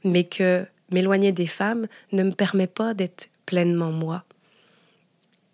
[0.04, 4.24] mais que m'éloigner des femmes ne me permet pas d'être pleinement moi.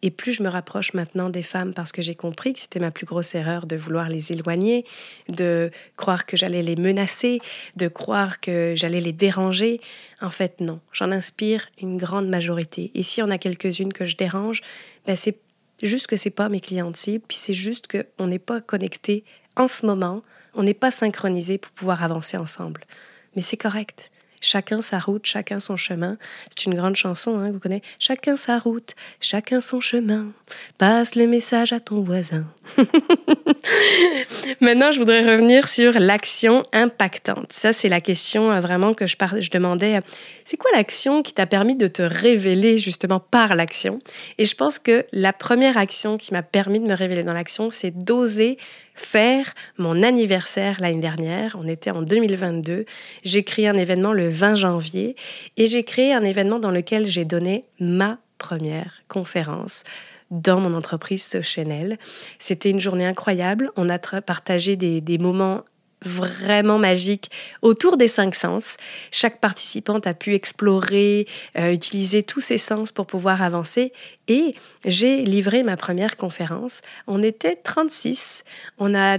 [0.05, 2.91] Et plus je me rapproche maintenant des femmes parce que j'ai compris que c'était ma
[2.91, 4.85] plus grosse erreur de vouloir les éloigner,
[5.31, 7.41] de croire que j'allais les menacer,
[7.77, 9.81] de croire que j'allais les déranger.
[10.21, 10.79] En fait, non.
[10.93, 12.91] J'en inspire une grande majorité.
[12.95, 14.61] Et s'il y en a quelques-unes que je dérange,
[15.07, 15.39] ben c'est
[15.83, 19.25] juste que c'est pas mes clientes cibles, puis c'est juste qu'on n'est pas connecté
[19.57, 22.83] en ce moment, on n'est pas synchronisé pour pouvoir avancer ensemble.
[23.37, 24.11] Mais c'est correct.
[24.45, 26.19] Chacun sa route, chacun son chemin.
[26.51, 27.83] C'est une grande chanson, hein, vous connaissez.
[27.99, 30.27] Chacun sa route, chacun son chemin.
[30.77, 32.45] Passe le message à ton voisin.
[34.61, 37.55] Maintenant, je voudrais revenir sur l'action impactante.
[37.55, 39.97] Ça, c'est la question euh, vraiment que je, je demandais.
[39.97, 40.01] Euh,
[40.45, 44.01] c'est quoi l'action qui t'a permis de te révéler justement par l'action?
[44.37, 47.71] Et je pense que la première action qui m'a permis de me révéler dans l'action,
[47.71, 48.59] c'est d'oser
[48.95, 51.57] faire mon anniversaire l'année dernière.
[51.59, 52.85] On était en 2022.
[53.25, 55.17] J'ai créé un événement le 20 janvier
[55.57, 59.85] et j'ai créé un événement dans lequel j'ai donné ma première conférence
[60.31, 61.99] dans mon entreprise Chanel.
[62.39, 63.71] C'était une journée incroyable.
[63.77, 65.63] On a partagé des, des moments
[66.05, 67.31] vraiment magique
[67.63, 68.77] autour des cinq sens.
[69.11, 71.27] Chaque participante a pu explorer,
[71.59, 73.93] euh, utiliser tous ses sens pour pouvoir avancer.
[74.29, 76.83] Et j'ai livré ma première conférence.
[77.07, 78.45] On était 36.
[78.79, 79.19] On a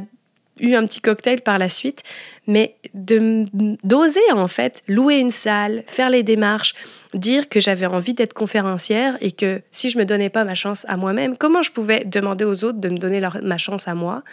[0.59, 2.03] eu un petit cocktail par la suite,
[2.47, 6.75] mais d'oser en fait louer une salle, faire les démarches,
[7.13, 10.85] dire que j'avais envie d'être conférencière et que si je me donnais pas ma chance
[10.87, 13.95] à moi-même, comment je pouvais demander aux autres de me donner leur, ma chance à
[13.95, 14.23] moi?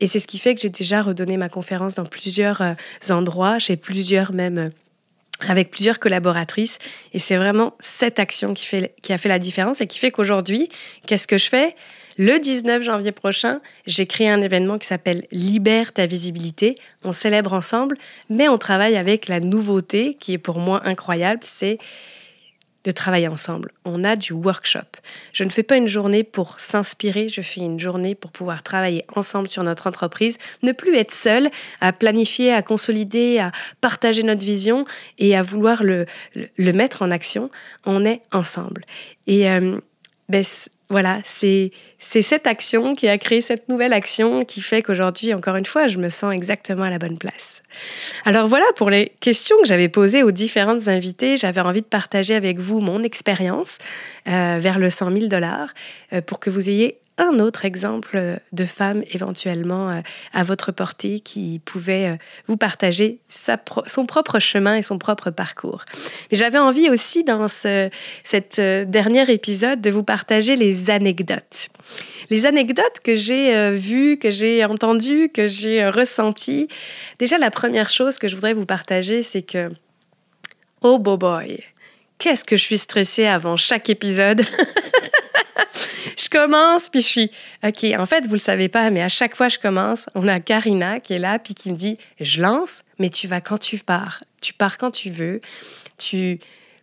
[0.00, 2.74] Et c'est ce qui fait que j'ai déjà redonné ma conférence dans plusieurs euh,
[3.10, 4.68] endroits, chez plusieurs même euh,
[5.48, 6.78] avec plusieurs collaboratrices.
[7.12, 10.10] Et c'est vraiment cette action qui, fait, qui a fait la différence et qui fait
[10.10, 10.68] qu'aujourd'hui,
[11.06, 11.74] qu'est-ce que je fais?
[12.16, 16.76] Le 19 janvier prochain, j'ai créé un événement qui s'appelle Libère ta visibilité.
[17.02, 17.98] On célèbre ensemble,
[18.30, 21.78] mais on travaille avec la nouveauté qui est pour moi incroyable, c'est
[22.84, 23.70] de travailler ensemble.
[23.84, 24.80] On a du workshop.
[25.32, 29.04] Je ne fais pas une journée pour s'inspirer, je fais une journée pour pouvoir travailler
[29.14, 34.44] ensemble sur notre entreprise, ne plus être seul à planifier, à consolider, à partager notre
[34.44, 34.84] vision
[35.18, 36.06] et à vouloir le,
[36.58, 37.50] mettre en action.
[37.86, 38.84] On est ensemble.
[39.26, 39.78] Et euh,
[40.28, 40.44] ben,
[40.94, 45.64] voilà, c'est cette action qui a créé cette nouvelle action qui fait qu'aujourd'hui, encore une
[45.64, 47.64] fois, je me sens exactement à la bonne place.
[48.24, 51.36] Alors voilà pour les questions que j'avais posées aux différentes invitées.
[51.36, 53.78] J'avais envie de partager avec vous mon expérience
[54.28, 55.74] euh, vers le 100 000 dollars
[56.12, 60.00] euh, pour que vous ayez un autre exemple de femme éventuellement euh,
[60.32, 62.16] à votre portée qui pouvait euh,
[62.48, 65.84] vous partager son propre chemin et son propre parcours.
[66.30, 67.88] Mais j'avais envie aussi dans ce
[68.58, 71.68] euh, dernier épisode de vous partager les anecdotes.
[72.30, 76.68] Les anecdotes que j'ai vues, que j'ai entendues, que j'ai ressenties.
[77.18, 79.68] Déjà, la première chose que je voudrais vous partager, c'est que,
[80.80, 81.62] oh boy,
[82.18, 84.42] qu'est-ce que je suis stressée avant chaque épisode
[86.16, 87.30] je commence, puis je suis,
[87.64, 90.40] OK, en fait, vous le savez pas, mais à chaque fois je commence, on a
[90.40, 93.78] Karina qui est là, puis qui me dit, je lance, mais tu vas quand tu
[93.78, 94.22] pars.
[94.40, 95.40] Tu pars quand tu veux,
[95.98, 96.38] tu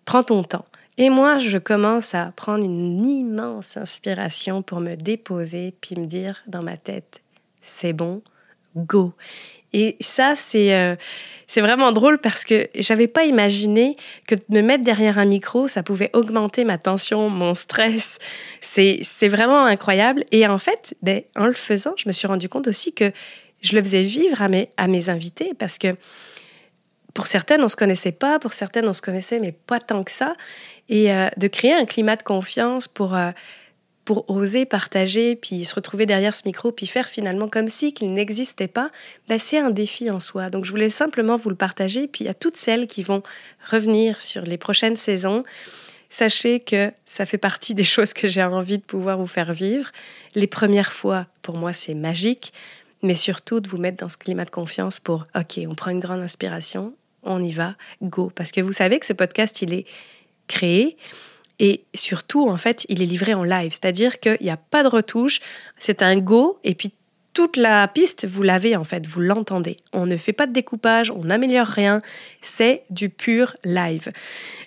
[0.06, 0.66] prends ton temps.
[0.98, 6.44] Et moi, je commence à prendre une immense inspiration pour me déposer, puis me dire
[6.48, 7.22] dans ma tête,
[7.62, 8.22] c'est bon,
[8.76, 9.14] go.
[9.74, 10.96] Et ça, c'est euh,
[11.52, 15.68] c'est vraiment drôle parce que j'avais pas imaginé que de me mettre derrière un micro,
[15.68, 18.20] ça pouvait augmenter ma tension, mon stress.
[18.62, 20.24] C'est vraiment incroyable.
[20.32, 23.12] Et en fait, ben, en le faisant, je me suis rendu compte aussi que
[23.60, 25.98] je le faisais vivre à mes, à mes invités parce que
[27.14, 30.12] pour certaines, on se connaissait pas, pour certaines, on se connaissait, mais pas tant que
[30.12, 30.38] ça.
[30.88, 33.14] Et euh, de créer un climat de confiance pour...
[33.14, 33.32] Euh,
[34.06, 38.14] pour oser partager, puis se retrouver derrière ce micro, puis faire finalement comme si qu'il
[38.14, 38.92] n'existait pas,
[39.28, 40.50] ben c'est un défi en soi.
[40.50, 43.22] Donc je voulais simplement vous le partager, puis à toutes celles qui vont
[43.70, 45.44] revenir sur les prochaines saisons,
[46.10, 49.92] sachez que ça fait partie des choses que j'ai envie de pouvoir vous faire vivre.
[50.36, 52.54] Les premières fois, pour moi, c'est magique,
[53.04, 56.00] mais surtout de vous mettre dans ce climat de confiance pour, OK, on prend une
[56.00, 58.32] grande inspiration, on y va, go.
[58.34, 59.86] Parce que vous savez que ce podcast, il est
[60.48, 60.98] créé
[61.62, 64.88] et surtout, en fait, il est livré en live, c'est-à-dire qu'il n'y a pas de
[64.88, 65.42] retouche,
[65.78, 66.92] c'est un go, et puis
[67.34, 69.78] toute la piste, vous l'avez en fait, vous l'entendez.
[69.94, 72.02] On ne fait pas de découpage, on n'améliore rien,
[72.42, 74.12] c'est du pur live.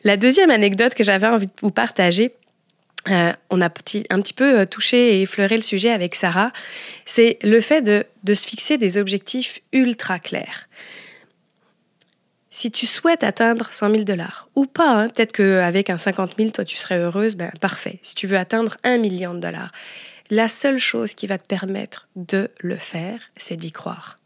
[0.05, 2.33] La deuxième anecdote que j'avais envie de vous partager,
[3.11, 3.69] euh, on a un
[4.23, 6.53] petit peu euh, touché et effleuré le sujet avec Sarah,
[7.07, 10.69] c'est le fait de se fixer des objectifs ultra clairs
[12.55, 16.51] si tu souhaites atteindre 100 000 dollars, ou pas, hein, peut-être qu'avec un 50 000,
[16.51, 17.99] toi, tu serais heureuse, ben parfait.
[18.01, 19.73] Si tu veux atteindre un million de dollars,
[20.31, 24.21] la seule chose qui va te permettre de le faire, c'est d'y croire.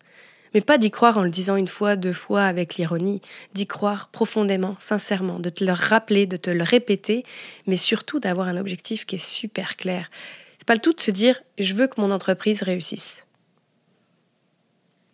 [0.52, 3.22] Mais pas d'y croire en le disant une fois, deux fois avec l'ironie,
[3.54, 7.24] d'y croire profondément, sincèrement, de te le rappeler, de te le répéter,
[7.66, 10.10] mais surtout d'avoir un objectif qui est super clair.
[10.58, 13.24] C'est pas le tout de se dire je veux que mon entreprise réussisse.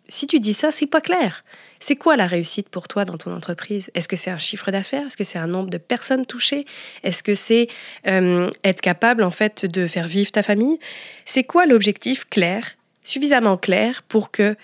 [0.09, 1.45] Si tu dis ça, c'est pas clair.
[1.87, 3.91] C'est quoi la réussite pour toi dans ton entreprise?
[3.93, 5.05] Est-ce que c'est un chiffre d'affaires?
[5.05, 6.65] Est-ce que c'est un nombre de personnes touchées?
[7.03, 7.67] Est-ce que c'est
[8.07, 10.79] euh, être capable en fait de faire vivre ta famille?
[11.25, 14.55] C'est quoi l'objectif clair, suffisamment clair pour que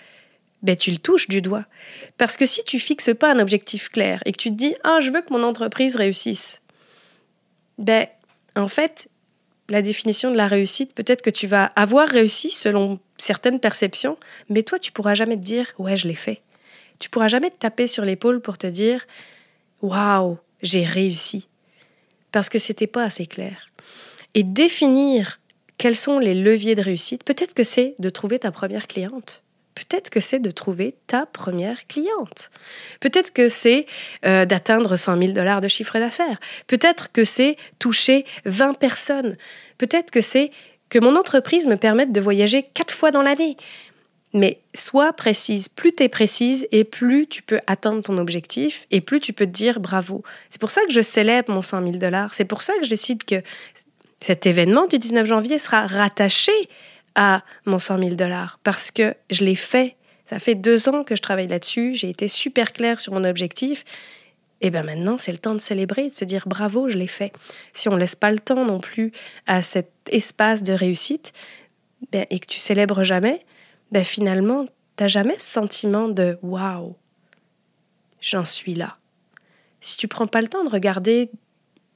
[0.64, 1.64] ben, tu le touches du doigt?
[2.18, 4.98] Parce que si tu fixes pas un objectif clair et que tu te dis ah
[5.00, 6.60] je veux que mon entreprise réussisse,
[7.78, 8.08] ben
[8.56, 9.08] en fait
[9.68, 14.64] la définition de la réussite, peut-être que tu vas avoir réussi selon certaines perceptions, mais
[14.64, 16.42] toi tu pourras jamais te dire ouais je l'ai fait.
[17.02, 19.08] Tu pourras jamais te taper sur l'épaule pour te dire
[19.82, 21.48] waouh j'ai réussi
[22.30, 23.72] parce que c'était pas assez clair.
[24.34, 25.40] Et définir
[25.78, 29.42] quels sont les leviers de réussite, peut-être que c'est de trouver ta première cliente.
[29.74, 32.52] Peut-être que c'est de trouver ta première cliente.
[33.00, 33.86] Peut-être que c'est
[34.24, 36.38] euh, d'atteindre 100 000 dollars de chiffre d'affaires.
[36.68, 39.36] Peut-être que c'est toucher 20 personnes.
[39.76, 40.52] Peut-être que c'est
[40.88, 43.56] que mon entreprise me permette de voyager quatre fois dans l'année.
[44.34, 45.68] Mais sois précise.
[45.68, 49.46] Plus tu es précise et plus tu peux atteindre ton objectif et plus tu peux
[49.46, 50.22] te dire bravo.
[50.48, 52.34] C'est pour ça que je célèbre mon 100 000 dollars.
[52.34, 53.42] C'est pour ça que je décide que
[54.20, 56.52] cet événement du 19 janvier sera rattaché
[57.14, 59.96] à mon 100 000 dollars parce que je l'ai fait.
[60.24, 61.94] Ça fait deux ans que je travaille là-dessus.
[61.94, 63.84] J'ai été super claire sur mon objectif.
[64.62, 67.32] Et bien maintenant, c'est le temps de célébrer, de se dire bravo, je l'ai fait.
[67.72, 69.12] Si on ne laisse pas le temps non plus
[69.46, 71.32] à cet espace de réussite
[72.12, 73.44] ben, et que tu célèbres jamais,
[73.92, 74.64] ben, finalement,
[74.96, 76.96] tu n'as jamais ce sentiment de waouh,
[78.20, 78.96] j'en suis là.
[79.80, 81.30] Si tu prends pas le temps de regarder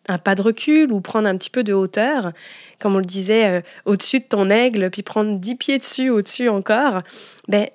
[0.08, 2.32] un pas de recul ou prendre un petit peu de hauteur,
[2.78, 6.48] comme on le disait, euh, au-dessus de ton aigle, puis prendre dix pieds dessus, au-dessus
[6.48, 7.02] encore,
[7.48, 7.68] ben,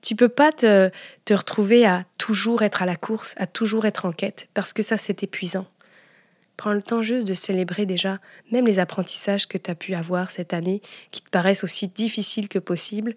[0.00, 0.90] tu peux pas te,
[1.24, 4.82] te retrouver à toujours être à la course, à toujours être en quête, parce que
[4.82, 5.66] ça, c'est épuisant.
[6.56, 8.18] Prends le temps juste de célébrer déjà,
[8.50, 12.48] même les apprentissages que tu as pu avoir cette année, qui te paraissent aussi difficiles
[12.48, 13.14] que possible,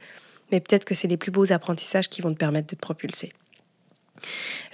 [0.52, 3.32] mais peut-être que c'est les plus beaux apprentissages qui vont te permettre de te propulser.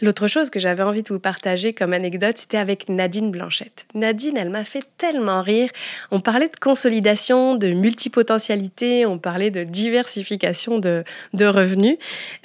[0.01, 3.85] L'autre chose que j'avais envie de vous partager comme anecdote, c'était avec Nadine Blanchette.
[3.93, 5.69] Nadine, elle m'a fait tellement rire.
[6.11, 11.03] On parlait de consolidation, de multipotentialité, on parlait de diversification de,
[11.39, 11.97] revenus.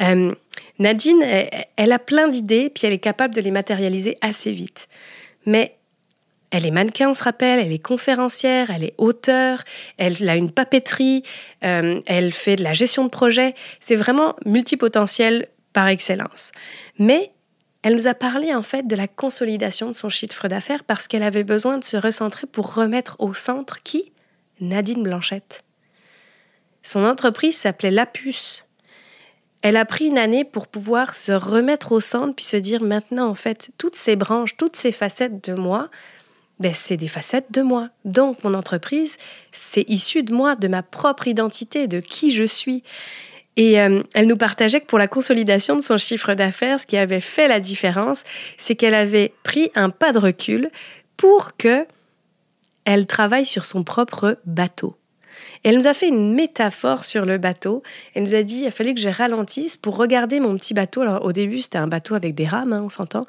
[0.02, 0.34] Euh,
[0.78, 1.22] Nadine,
[1.76, 4.88] elle, a plein d'idées, puis elle est capable de les matérialiser assez vite.
[5.46, 5.74] Mais
[6.50, 9.62] elle est mannequin, on se rappelle, elle est conférencière, elle est auteure,
[9.98, 11.22] elle a une papeterie,
[11.64, 13.54] euh, elle fait de la gestion de projet.
[13.78, 16.52] C'est vraiment multipotentiel par excellence.
[16.98, 17.32] Mais
[17.82, 21.22] elle nous a parlé en fait de la consolidation de son chiffre d'affaires parce qu'elle
[21.22, 24.12] avait besoin de se recentrer pour remettre au centre qui?
[24.60, 25.64] Nadine Blanchette.
[26.82, 28.64] Son entreprise s'appelait Lapus.
[29.62, 33.28] Elle a pris une année pour pouvoir se remettre au centre puis se dire maintenant
[33.28, 35.90] en fait toutes ces branches, toutes ces facettes de moi,
[36.60, 37.88] ben, c'est des facettes de moi.
[38.04, 39.16] Donc mon entreprise,
[39.50, 42.84] c'est issu de moi, de ma propre identité, de qui je suis.
[43.56, 46.96] Et euh, elle nous partageait que pour la consolidation de son chiffre d'affaires, ce qui
[46.96, 48.24] avait fait la différence,
[48.58, 50.70] c'est qu'elle avait pris un pas de recul
[51.16, 51.86] pour que
[52.84, 54.96] elle travaille sur son propre bateau.
[55.62, 57.82] Elle nous a fait une métaphore sur le bateau.
[58.14, 61.02] Elle nous a dit il fallait que je ralentisse pour regarder mon petit bateau.
[61.02, 63.26] Alors au début, c'était un bateau avec des rames, hein, on s'entend.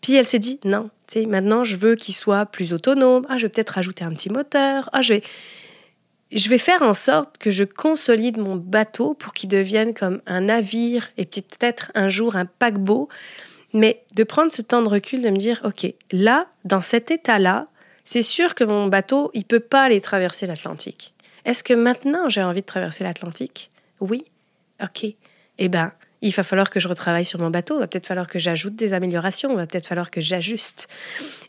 [0.00, 0.90] Puis elle s'est dit non,
[1.28, 3.26] maintenant je veux qu'il soit plus autonome.
[3.28, 4.88] Ah, je vais peut-être rajouter un petit moteur.
[4.92, 5.22] Ah, je vais
[6.32, 10.42] je vais faire en sorte que je consolide mon bateau pour qu'il devienne comme un
[10.42, 13.08] navire et peut-être un jour un paquebot.
[13.74, 17.68] Mais de prendre ce temps de recul, de me dire, OK, là, dans cet état-là,
[18.04, 21.14] c'est sûr que mon bateau, il peut pas aller traverser l'Atlantique.
[21.44, 23.70] Est-ce que maintenant j'ai envie de traverser l'Atlantique?
[24.00, 24.24] Oui.
[24.82, 25.06] OK.
[25.58, 28.28] Eh bien, il va falloir que je retravaille sur mon bateau, il va peut-être falloir
[28.28, 30.88] que j'ajoute des améliorations, il va peut-être falloir que j'ajuste.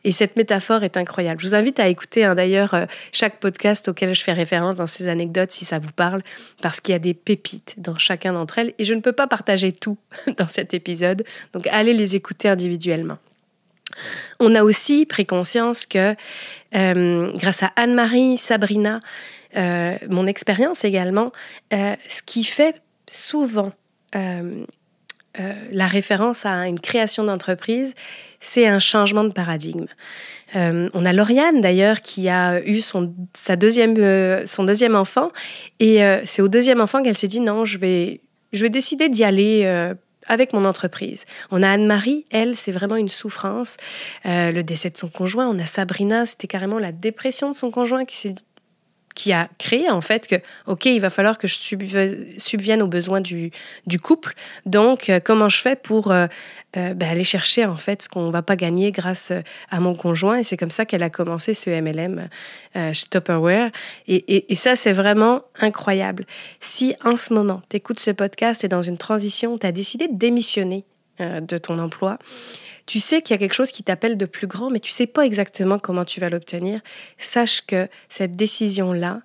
[0.03, 1.41] Et cette métaphore est incroyable.
[1.41, 4.87] Je vous invite à écouter hein, d'ailleurs euh, chaque podcast auquel je fais référence dans
[4.87, 6.23] ces anecdotes si ça vous parle,
[6.61, 9.27] parce qu'il y a des pépites dans chacun d'entre elles et je ne peux pas
[9.27, 9.97] partager tout
[10.37, 13.19] dans cet épisode, donc allez les écouter individuellement.
[14.39, 16.15] On a aussi pris conscience que
[16.75, 19.01] euh, grâce à Anne-Marie, Sabrina,
[19.55, 21.31] euh, mon expérience également,
[21.71, 23.71] ce qui fait souvent
[24.15, 24.65] euh,
[25.39, 27.95] euh, la référence à une création d'entreprise,
[28.39, 29.87] c'est un changement de paradigme.
[30.55, 33.95] Euh, on a Lauriane d'ailleurs qui a eu son, sa deuxième,
[34.45, 35.31] son deuxième enfant
[35.79, 39.23] et c'est au deuxième enfant qu'elle s'est dit non, je vais, je vais décider d'y
[39.23, 39.65] aller
[40.27, 41.25] avec mon entreprise.
[41.49, 43.77] On a Anne-Marie, elle, c'est vraiment une souffrance,
[44.25, 45.47] le décès de son conjoint.
[45.47, 48.45] On a Sabrina, c'était carrément la dépression de son conjoint qui s'est dit
[49.15, 50.35] qui a créé en fait que,
[50.67, 51.55] OK, il va falloir que je
[52.37, 53.51] subvienne aux besoins du,
[53.87, 54.33] du couple.
[54.65, 56.27] Donc, euh, comment je fais pour euh,
[56.77, 59.31] euh, ben, aller chercher en fait ce qu'on va pas gagner grâce
[59.69, 60.39] à mon conjoint?
[60.39, 62.27] Et c'est comme ça qu'elle a commencé ce MLM
[62.93, 63.71] chez Tupperware.
[64.07, 66.25] Et, et, ça, c'est vraiment incroyable.
[66.59, 70.07] Si en ce moment, tu écoutes ce podcast et dans une transition, tu as décidé
[70.07, 70.85] de démissionner
[71.19, 72.17] de ton emploi,
[72.85, 75.07] tu sais qu'il y a quelque chose qui t'appelle de plus grand, mais tu sais
[75.07, 76.81] pas exactement comment tu vas l'obtenir.
[77.17, 79.21] Sache que cette décision-là,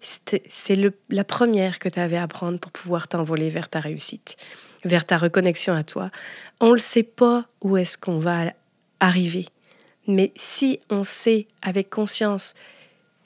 [0.00, 0.78] c'est
[1.08, 4.36] la première que tu avais à prendre pour pouvoir t'envoler vers ta réussite,
[4.84, 6.10] vers ta reconnexion à toi.
[6.60, 8.52] On ne sait pas où est-ce qu'on va
[9.00, 9.46] arriver,
[10.06, 12.54] mais si on sait avec conscience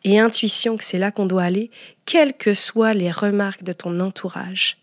[0.04, 1.70] et intuition que c'est là qu'on doit aller,
[2.06, 4.78] quelles que soient les remarques de ton entourage,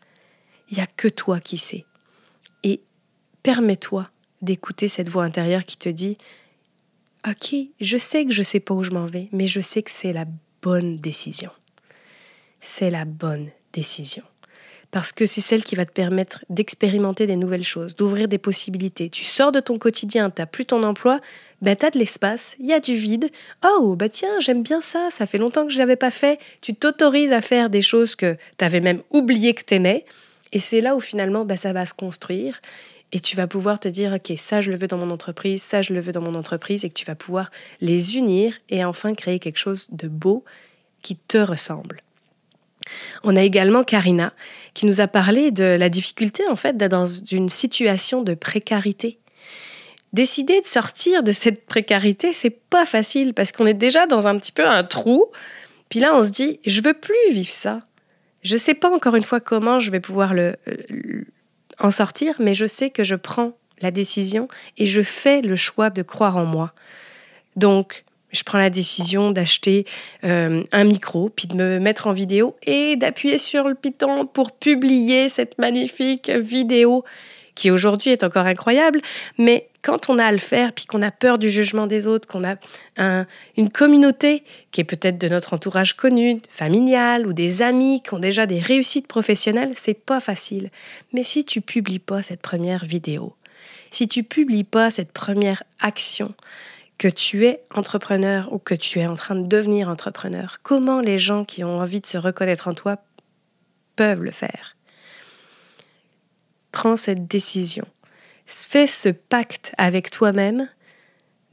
[0.70, 1.86] il n'y a que toi qui sais.
[2.64, 2.82] Et
[3.44, 4.10] permets-toi
[4.42, 6.18] d'écouter cette voix intérieure qui te dit
[7.28, 9.92] Ok, je sais que je sais pas où je m'en vais, mais je sais que
[9.92, 10.26] c'est la
[10.62, 11.52] bonne décision.
[12.62, 14.24] C'est la bonne décision.
[14.92, 19.10] Parce que c'est celle qui va te permettre d'expérimenter des nouvelles choses, d'ouvrir des possibilités.
[19.10, 21.20] Tu sors de ton quotidien, tu n'as plus ton emploi,
[21.62, 23.30] ben tu as de l'espace, il y a du vide.
[23.64, 26.40] Oh, bah tiens, j'aime bien ça, ça fait longtemps que je ne l'avais pas fait.
[26.62, 30.06] Tu t'autorises à faire des choses que tu avais même oublié que tu aimais.
[30.54, 32.60] Et c'est là où finalement ben, ça va se construire
[33.12, 35.82] et tu vas pouvoir te dire, OK, ça je le veux dans mon entreprise, ça
[35.82, 37.52] je le veux dans mon entreprise, et que tu vas pouvoir
[37.82, 40.44] les unir et enfin créer quelque chose de beau
[41.02, 42.04] qui te ressemble.
[43.24, 44.34] On a également Karina
[44.74, 49.20] qui nous a parlé de la difficulté en fait d'être dans une situation de précarité.
[50.12, 54.38] Décider de sortir de cette précarité, c'est pas facile parce qu'on est déjà dans un
[54.40, 55.28] petit peu un trou.
[55.90, 57.82] Puis là, on se dit, je veux plus vivre ça.
[58.42, 60.56] Je sais pas encore une fois comment je vais pouvoir le,
[61.80, 65.90] en sortir, mais je sais que je prends la décision et je fais le choix
[65.90, 66.74] de croire en moi.
[67.56, 69.86] Donc, je prends la décision d'acheter
[70.24, 74.52] euh, un micro, puis de me mettre en vidéo et d'appuyer sur le piton pour
[74.52, 77.04] publier cette magnifique vidéo
[77.56, 79.02] qui aujourd'hui est encore incroyable,
[79.38, 82.28] mais quand on a à le faire, puis qu'on a peur du jugement des autres,
[82.28, 82.56] qu'on a
[83.58, 88.20] une communauté qui est peut-être de notre entourage connu, familial, ou des amis qui ont
[88.20, 90.70] déjà des réussites professionnelles, c'est pas facile.
[91.14, 93.36] Mais si tu publies pas cette première vidéo,
[93.92, 96.34] si tu publies pas cette première action,
[96.98, 101.18] que tu es entrepreneur ou que tu es en train de devenir entrepreneur, comment les
[101.18, 102.98] gens qui ont envie de se reconnaître en toi
[103.96, 104.76] peuvent le faire?
[106.74, 107.86] Prends cette décision.
[108.52, 110.68] Fais ce pacte avec toi-même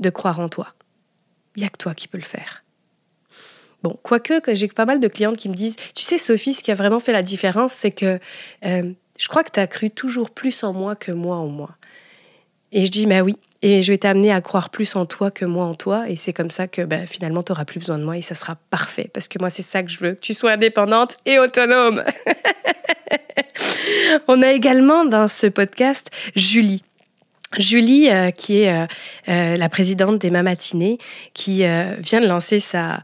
[0.01, 0.72] de croire en toi.
[1.55, 2.64] Il n'y a que toi qui peux le faire.
[3.82, 6.62] Bon, quoique que j'ai pas mal de clientes qui me disent, tu sais Sophie, ce
[6.62, 8.18] qui a vraiment fait la différence, c'est que
[8.64, 11.76] euh, je crois que tu as cru toujours plus en moi que moi en moi.
[12.72, 15.44] Et je dis, bah oui, et je vais t'amener à croire plus en toi que
[15.44, 16.09] moi en toi.
[16.09, 18.34] Et c'est comme ça que ben, finalement, tu n'auras plus besoin de moi et ça
[18.34, 19.11] sera parfait.
[19.12, 22.03] Parce que moi, c'est ça que je veux, que tu sois indépendante et autonome.
[24.28, 26.82] On a également dans ce podcast Julie.
[27.59, 28.86] Julie, euh, qui est euh,
[29.28, 30.98] euh, la présidente des Matinées,
[31.32, 33.02] qui vient de lancer sa,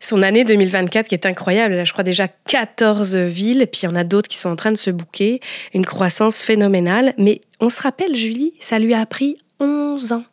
[0.00, 1.74] son année 2024 qui est incroyable.
[1.74, 4.56] Là, je crois déjà 14 villes, puis il y en a d'autres qui sont en
[4.56, 5.40] train de se bouquer.
[5.74, 7.14] Une croissance phénoménale.
[7.18, 10.24] Mais on se rappelle, Julie, ça lui a pris 11 ans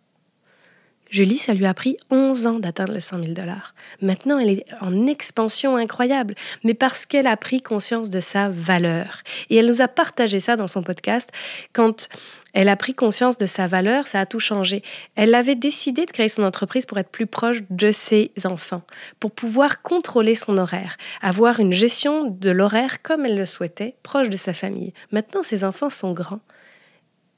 [1.16, 3.74] Julie, ça lui a pris 11 ans d'atteindre les 100 000 dollars.
[4.02, 6.36] Maintenant, elle est en expansion incroyable,
[6.66, 9.22] mais parce qu'elle a pris conscience de sa valeur.
[9.50, 11.32] Et elle nous a partagé ça dans son podcast.
[11.72, 12.10] Quand
[12.52, 14.84] elle a pris conscience de sa valeur, ça a tout changé.
[15.16, 18.82] Elle avait décidé de créer son entreprise pour être plus proche de ses enfants,
[19.22, 24.30] pour pouvoir contrôler son horaire, avoir une gestion de l'horaire comme elle le souhaitait, proche
[24.30, 24.94] de sa famille.
[25.14, 26.42] Maintenant, ses enfants sont grands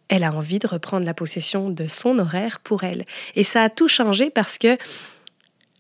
[0.10, 3.06] elle a envie de reprendre la possession de son horaire pour elle.
[3.36, 4.78] Et ça a tout changé parce que,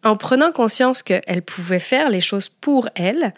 [0.04, 3.34] en prenant conscience qu'elle pouvait faire les choses pour elle,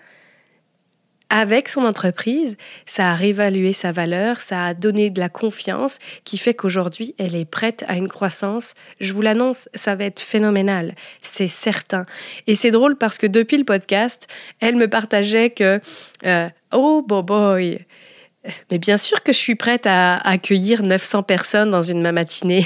[1.30, 6.40] avec son entreprise, ça a réévalué sa valeur, ça a donné de la confiance qui
[6.40, 8.74] fait qu'aujourd'hui, elle est prête à une croissance.
[9.00, 12.08] Je vous l'annonce, ça va être phénoménal, c'est certain.
[12.48, 14.28] Et c'est drôle parce que depuis le podcast,
[14.60, 15.80] elle me partageait que,
[16.26, 17.86] euh, oh boy,
[18.72, 22.66] mais bien sûr que je suis prête à accueillir 900 personnes dans une matinée.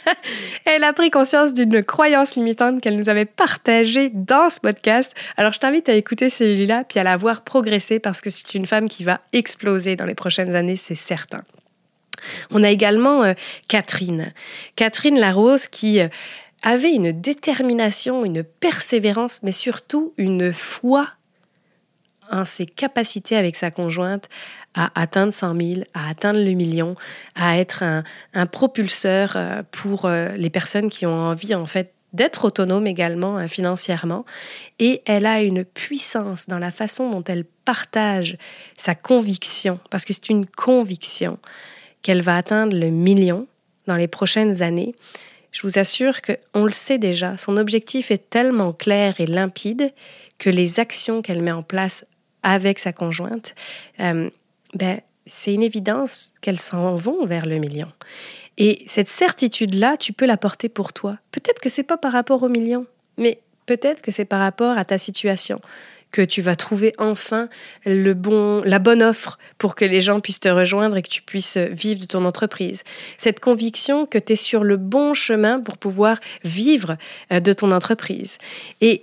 [0.64, 5.14] Elle a pris conscience d'une croyance limitante qu'elle nous avait partagée dans ce podcast.
[5.36, 8.66] Alors je t'invite à écouter celui-là puis à la voir progresser parce que c'est une
[8.66, 11.44] femme qui va exploser dans les prochaines années, c'est certain.
[12.50, 13.34] On a également euh,
[13.68, 14.32] Catherine.
[14.74, 16.08] Catherine Larose qui euh,
[16.62, 21.08] avait une détermination, une persévérance, mais surtout une foi
[22.30, 24.28] en ses capacités avec sa conjointe
[24.74, 26.94] à atteindre 100 000, à atteindre le million,
[27.34, 27.82] à être
[28.34, 33.36] un, propulseur euh, pour euh, les personnes qui ont envie en fait d'être autonome également
[33.36, 34.24] hein, financièrement.
[34.78, 38.36] Et elle a une puissance dans la façon dont elle partage
[38.76, 41.38] sa conviction, parce que c'est une conviction
[42.02, 43.46] qu'elle va atteindre le million
[43.86, 44.94] dans les prochaines années.
[45.50, 49.92] Je vous assure qu'on le sait déjà, son objectif est tellement clair et limpide
[50.38, 52.04] que les actions qu'elle met en place
[52.42, 53.54] avec sa conjointe,
[54.00, 54.30] euh,
[54.74, 57.88] ben, c'est une évidence qu'elles s'en vont vers le million.
[58.56, 61.18] Et cette certitude-là, tu peux la porter pour toi.
[61.30, 64.84] Peut-être que c'est pas par rapport au million, mais peut-être que c'est par rapport à
[64.84, 65.60] ta situation
[66.10, 67.48] que tu vas trouver enfin
[67.84, 71.22] le bon, la bonne offre pour que les gens puissent te rejoindre et que tu
[71.22, 72.82] puisses vivre de ton entreprise.
[73.18, 76.96] Cette conviction que tu es sur le bon chemin pour pouvoir vivre
[77.32, 78.38] euh, de ton entreprise.
[78.80, 79.02] Et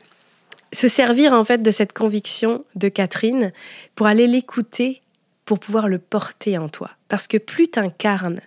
[0.73, 3.53] se servir en fait de cette conviction de Catherine
[3.93, 5.01] pour aller l'écouter,
[5.45, 6.91] pour pouvoir le porter en toi.
[7.07, 8.41] Parce que plus tu incarnes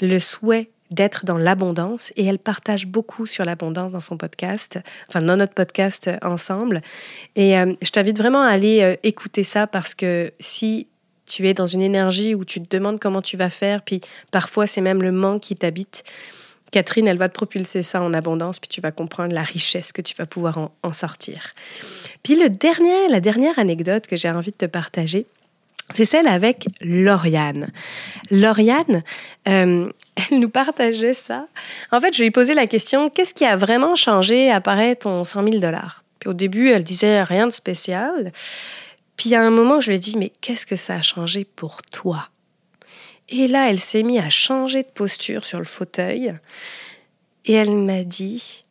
[0.00, 5.22] le souhait d'être dans l'abondance et elle partage beaucoup sur l'abondance dans son podcast, enfin
[5.22, 6.82] dans notre podcast ensemble.
[7.34, 10.88] Et euh, je t'invite vraiment à aller euh, écouter ça parce que si
[11.24, 14.00] tu es dans une énergie où tu te demandes comment tu vas faire, puis
[14.30, 16.04] parfois c'est même le manque qui t'habite,
[16.72, 20.00] Catherine, elle va te propulser ça en abondance, puis tu vas comprendre la richesse que
[20.00, 21.52] tu vas pouvoir en, en sortir.
[22.22, 25.26] Puis le dernier, la dernière anecdote que j'ai envie de te partager,
[25.90, 27.66] c'est celle avec Lauriane.
[28.30, 29.02] Lauriane,
[29.48, 31.46] euh, elle nous partageait ça.
[31.90, 35.24] En fait, je lui ai posé la question qu'est-ce qui a vraiment changé après ton
[35.24, 36.04] 100 000 dollars?
[36.18, 38.32] Puis au début, elle disait rien de spécial.
[39.16, 41.82] Puis à un moment, je lui ai dit mais qu'est-ce que ça a changé pour
[41.82, 42.28] toi?
[43.28, 46.32] Et là, elle s'est mise à changer de posture sur le fauteuil
[47.44, 48.64] et elle m'a dit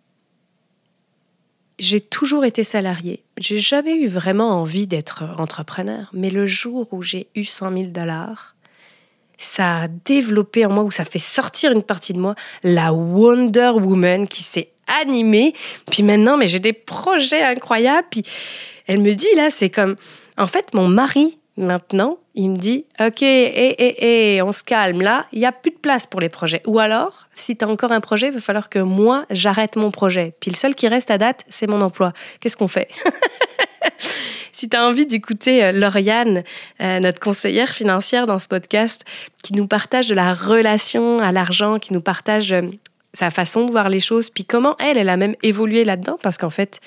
[1.82, 3.24] j'ai toujours été salariée.
[3.38, 6.10] J'ai jamais eu vraiment envie d'être entrepreneur.
[6.14, 8.56] Mais le jour où j'ai eu 100 000 dollars,
[9.38, 13.72] ça a développé en moi, ou ça fait sortir une partie de moi, la Wonder
[13.74, 14.70] Woman qui s'est
[15.02, 15.56] animée.
[15.90, 18.08] Puis maintenant, mais j'ai des projets incroyables.
[18.12, 18.24] Puis
[18.86, 19.96] elle me dit, là, c'est comme,
[20.38, 25.40] en fait, mon mari Maintenant, il me dit Ok, et on se calme là, il
[25.40, 26.62] n'y a plus de place pour les projets.
[26.66, 29.92] Ou alors, si tu as encore un projet, il va falloir que moi, j'arrête mon
[29.92, 30.34] projet.
[30.40, 32.14] Puis le seul qui reste à date, c'est mon emploi.
[32.40, 32.90] Qu'est-ce qu'on fait?
[34.52, 36.44] Si tu as envie d'écouter euh, Lauriane,
[36.82, 39.06] euh, notre conseillère financière dans ce podcast,
[39.44, 42.62] qui nous partage de la relation à l'argent, qui nous partage euh,
[43.14, 46.38] sa façon de voir les choses, puis comment elle, elle a même évolué là-dedans, parce
[46.38, 46.80] qu'en fait,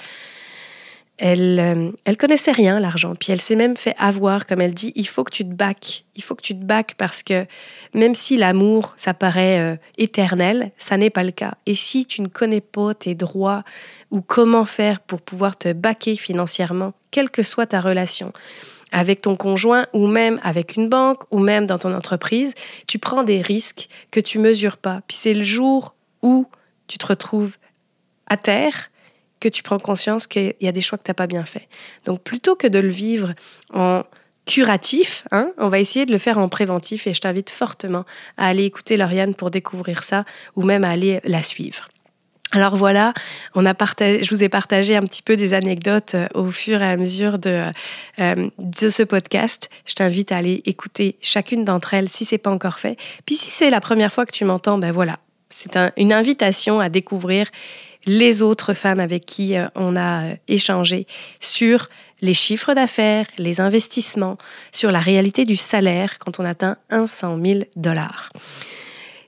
[1.19, 3.15] elle, euh, elle connaissait rien, l'argent.
[3.15, 6.05] Puis elle s'est même fait avoir, comme elle dit, il faut que tu te baques.
[6.17, 7.47] Il faut que tu te baques parce que
[7.95, 11.55] même si l'amour, ça paraît euh, éternel, ça n'est pas le cas.
[11.67, 13.63] Et si tu ne connais pas tes droits
[14.11, 18.33] ou comment faire pour pouvoir te baquer financièrement, quelle que soit ta relation,
[18.91, 22.55] avec ton conjoint ou même avec une banque ou même dans ton entreprise,
[22.87, 25.01] tu prends des risques que tu mesures pas.
[25.07, 26.47] Puis c'est le jour où
[26.87, 27.57] tu te retrouves
[28.27, 28.91] à terre
[29.45, 31.69] que tu prends conscience qu'il y a des choix que tu n'as pas bien fait.
[32.07, 33.35] Donc plutôt que de le vivre
[33.75, 34.03] en
[34.47, 38.05] curatif, hein, on va essayer de le faire en préventif et je t'invite fortement
[38.39, 40.25] à aller écouter Lauriane pour découvrir ça
[40.57, 41.89] ou même à aller la suivre.
[42.53, 43.13] Alors voilà,
[43.55, 46.81] on a partagé, je vous ai partagé un petit peu des anecdotes euh, au fur
[46.81, 47.65] et à mesure de,
[48.21, 49.69] euh, de ce podcast.
[49.87, 52.97] Je t'invite à aller écouter chacune d'entre elles si c'est pas encore fait.
[53.27, 55.19] Puis si c'est la première fois que tu m'entends, ben voilà,
[55.51, 57.49] c'est une invitation à découvrir
[58.07, 61.07] les autres femmes avec qui euh, on a euh, échangé
[61.41, 61.89] sur
[62.21, 64.39] les chiffres d'affaires, les investissements,
[64.73, 68.31] sur la réalité du salaire quand on atteint 100 000 dollars.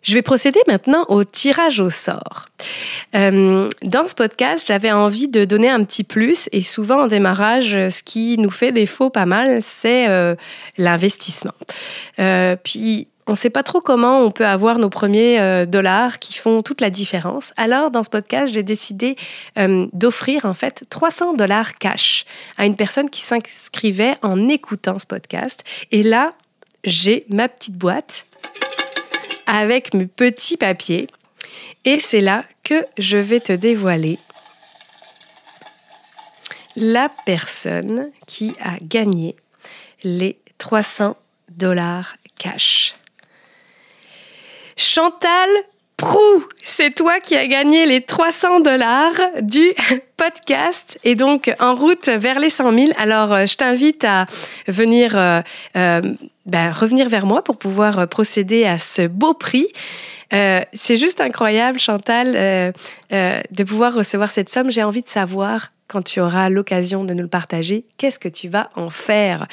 [0.03, 2.47] Je vais procéder maintenant au tirage au sort.
[3.17, 7.73] Euh, dans ce podcast, j'avais envie de donner un petit plus et souvent en démarrage,
[7.73, 10.07] ce qui nous fait défaut pas mal, c'est
[10.79, 11.55] l'investissement.
[12.63, 16.35] puis on ne sait pas trop comment on peut avoir nos premiers euh, dollars qui
[16.35, 17.53] font toute la différence.
[17.57, 19.17] Alors, dans ce podcast, j'ai décidé
[19.59, 22.25] euh, d'offrir en fait 300 dollars cash
[22.57, 25.65] à une personne qui s'inscrivait en écoutant ce podcast.
[25.91, 26.35] Et là,
[26.85, 28.27] j'ai ma petite boîte
[29.47, 31.09] avec mes petits papiers.
[31.85, 34.19] Et c'est là que je vais te dévoiler
[36.77, 39.35] la personne qui a gagné
[40.05, 41.17] les 300
[41.49, 42.95] dollars cash.
[44.77, 45.49] Chantal
[45.97, 49.73] Prou, c'est toi qui as gagné les 300 dollars du
[50.19, 52.91] podcast et donc en route vers les 100 000.
[52.99, 54.27] Alors, euh, je t'invite à
[54.69, 55.41] venir euh,
[55.79, 56.03] euh,
[56.45, 59.69] ben, revenir vers moi pour pouvoir procéder à ce beau prix.
[60.31, 62.73] C'est juste incroyable, Chantal,
[63.11, 64.71] de pouvoir recevoir cette somme.
[64.71, 68.49] J'ai envie de savoir quand tu auras l'occasion de nous le partager, qu'est-ce que tu
[68.49, 69.47] vas en faire?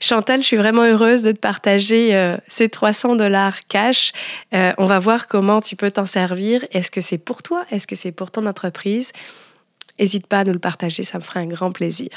[0.00, 4.12] Chantal, je suis vraiment heureuse de te partager euh, ces 300 dollars cash.
[4.52, 6.64] Euh, on va voir comment tu peux t'en servir.
[6.72, 7.64] Est-ce que c'est pour toi?
[7.70, 9.12] Est-ce que c'est pour ton entreprise?
[9.98, 12.08] N'hésite pas à nous le partager, ça me ferait un grand plaisir.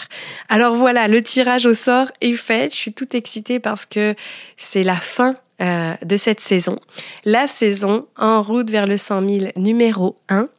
[0.48, 2.72] Alors voilà, le tirage au sort est fait.
[2.72, 4.16] Je suis toute excitée parce que
[4.56, 6.78] c'est la fin euh, de cette saison.
[7.24, 10.50] La saison En route vers le 100 000 numéro 1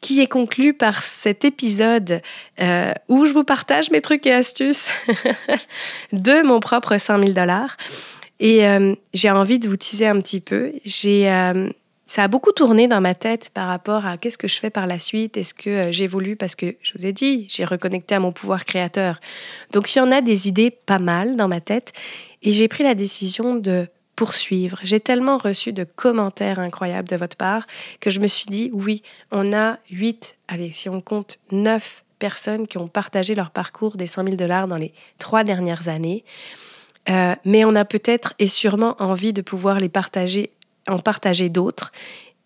[0.00, 2.20] qui est conclu par cet épisode
[2.60, 4.88] euh, où je vous partage mes trucs et astuces
[6.12, 7.76] de mon propre 100 000 dollars.
[8.38, 10.74] Et euh, j'ai envie de vous teaser un petit peu.
[10.84, 11.24] J'ai,
[12.04, 14.86] ça a beaucoup tourné dans ma tête par rapport à qu'est-ce que je fais par
[14.86, 15.36] la suite.
[15.36, 16.36] Est-ce que j'évolue?
[16.36, 19.18] Parce que je vous ai dit, j'ai reconnecté à mon pouvoir créateur.
[19.72, 21.92] Donc il y en a des idées pas mal dans ma tête.
[22.42, 24.78] Et j'ai pris la décision de poursuivre.
[24.82, 27.66] J'ai tellement reçu de commentaires incroyables de votre part
[28.00, 32.66] que je me suis dit, oui, on a huit, allez, si on compte neuf personnes
[32.66, 36.24] qui ont partagé leur parcours des 100 000 dollars dans les trois dernières années.
[37.08, 40.50] Euh, mais on a peut-être et sûrement envie de pouvoir les partager,
[40.88, 41.92] en partager d'autres.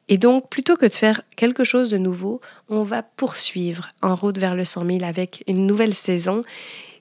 [0.09, 4.39] Et donc, plutôt que de faire quelque chose de nouveau, on va poursuivre en route
[4.39, 6.43] vers le 100 000 avec une nouvelle saison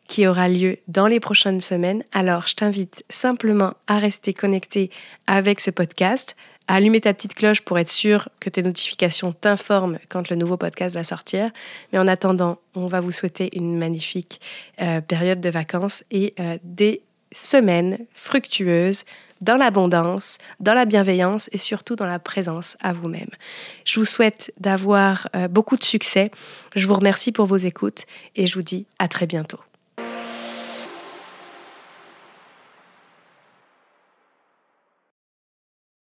[0.09, 2.03] qui aura lieu dans les prochaines semaines.
[2.11, 4.89] Alors, je t'invite simplement à rester connecté
[5.27, 6.35] avec ce podcast,
[6.67, 10.57] à allumer ta petite cloche pour être sûr que tes notifications t'informent quand le nouveau
[10.57, 11.51] podcast va sortir.
[11.93, 14.41] Mais en attendant, on va vous souhaiter une magnifique
[14.81, 17.01] euh, période de vacances et euh, des
[17.31, 19.05] semaines fructueuses
[19.41, 23.29] dans l'abondance, dans la bienveillance et surtout dans la présence à vous-même.
[23.85, 26.31] Je vous souhaite d'avoir euh, beaucoup de succès.
[26.75, 28.05] Je vous remercie pour vos écoutes
[28.35, 29.59] et je vous dis à très bientôt.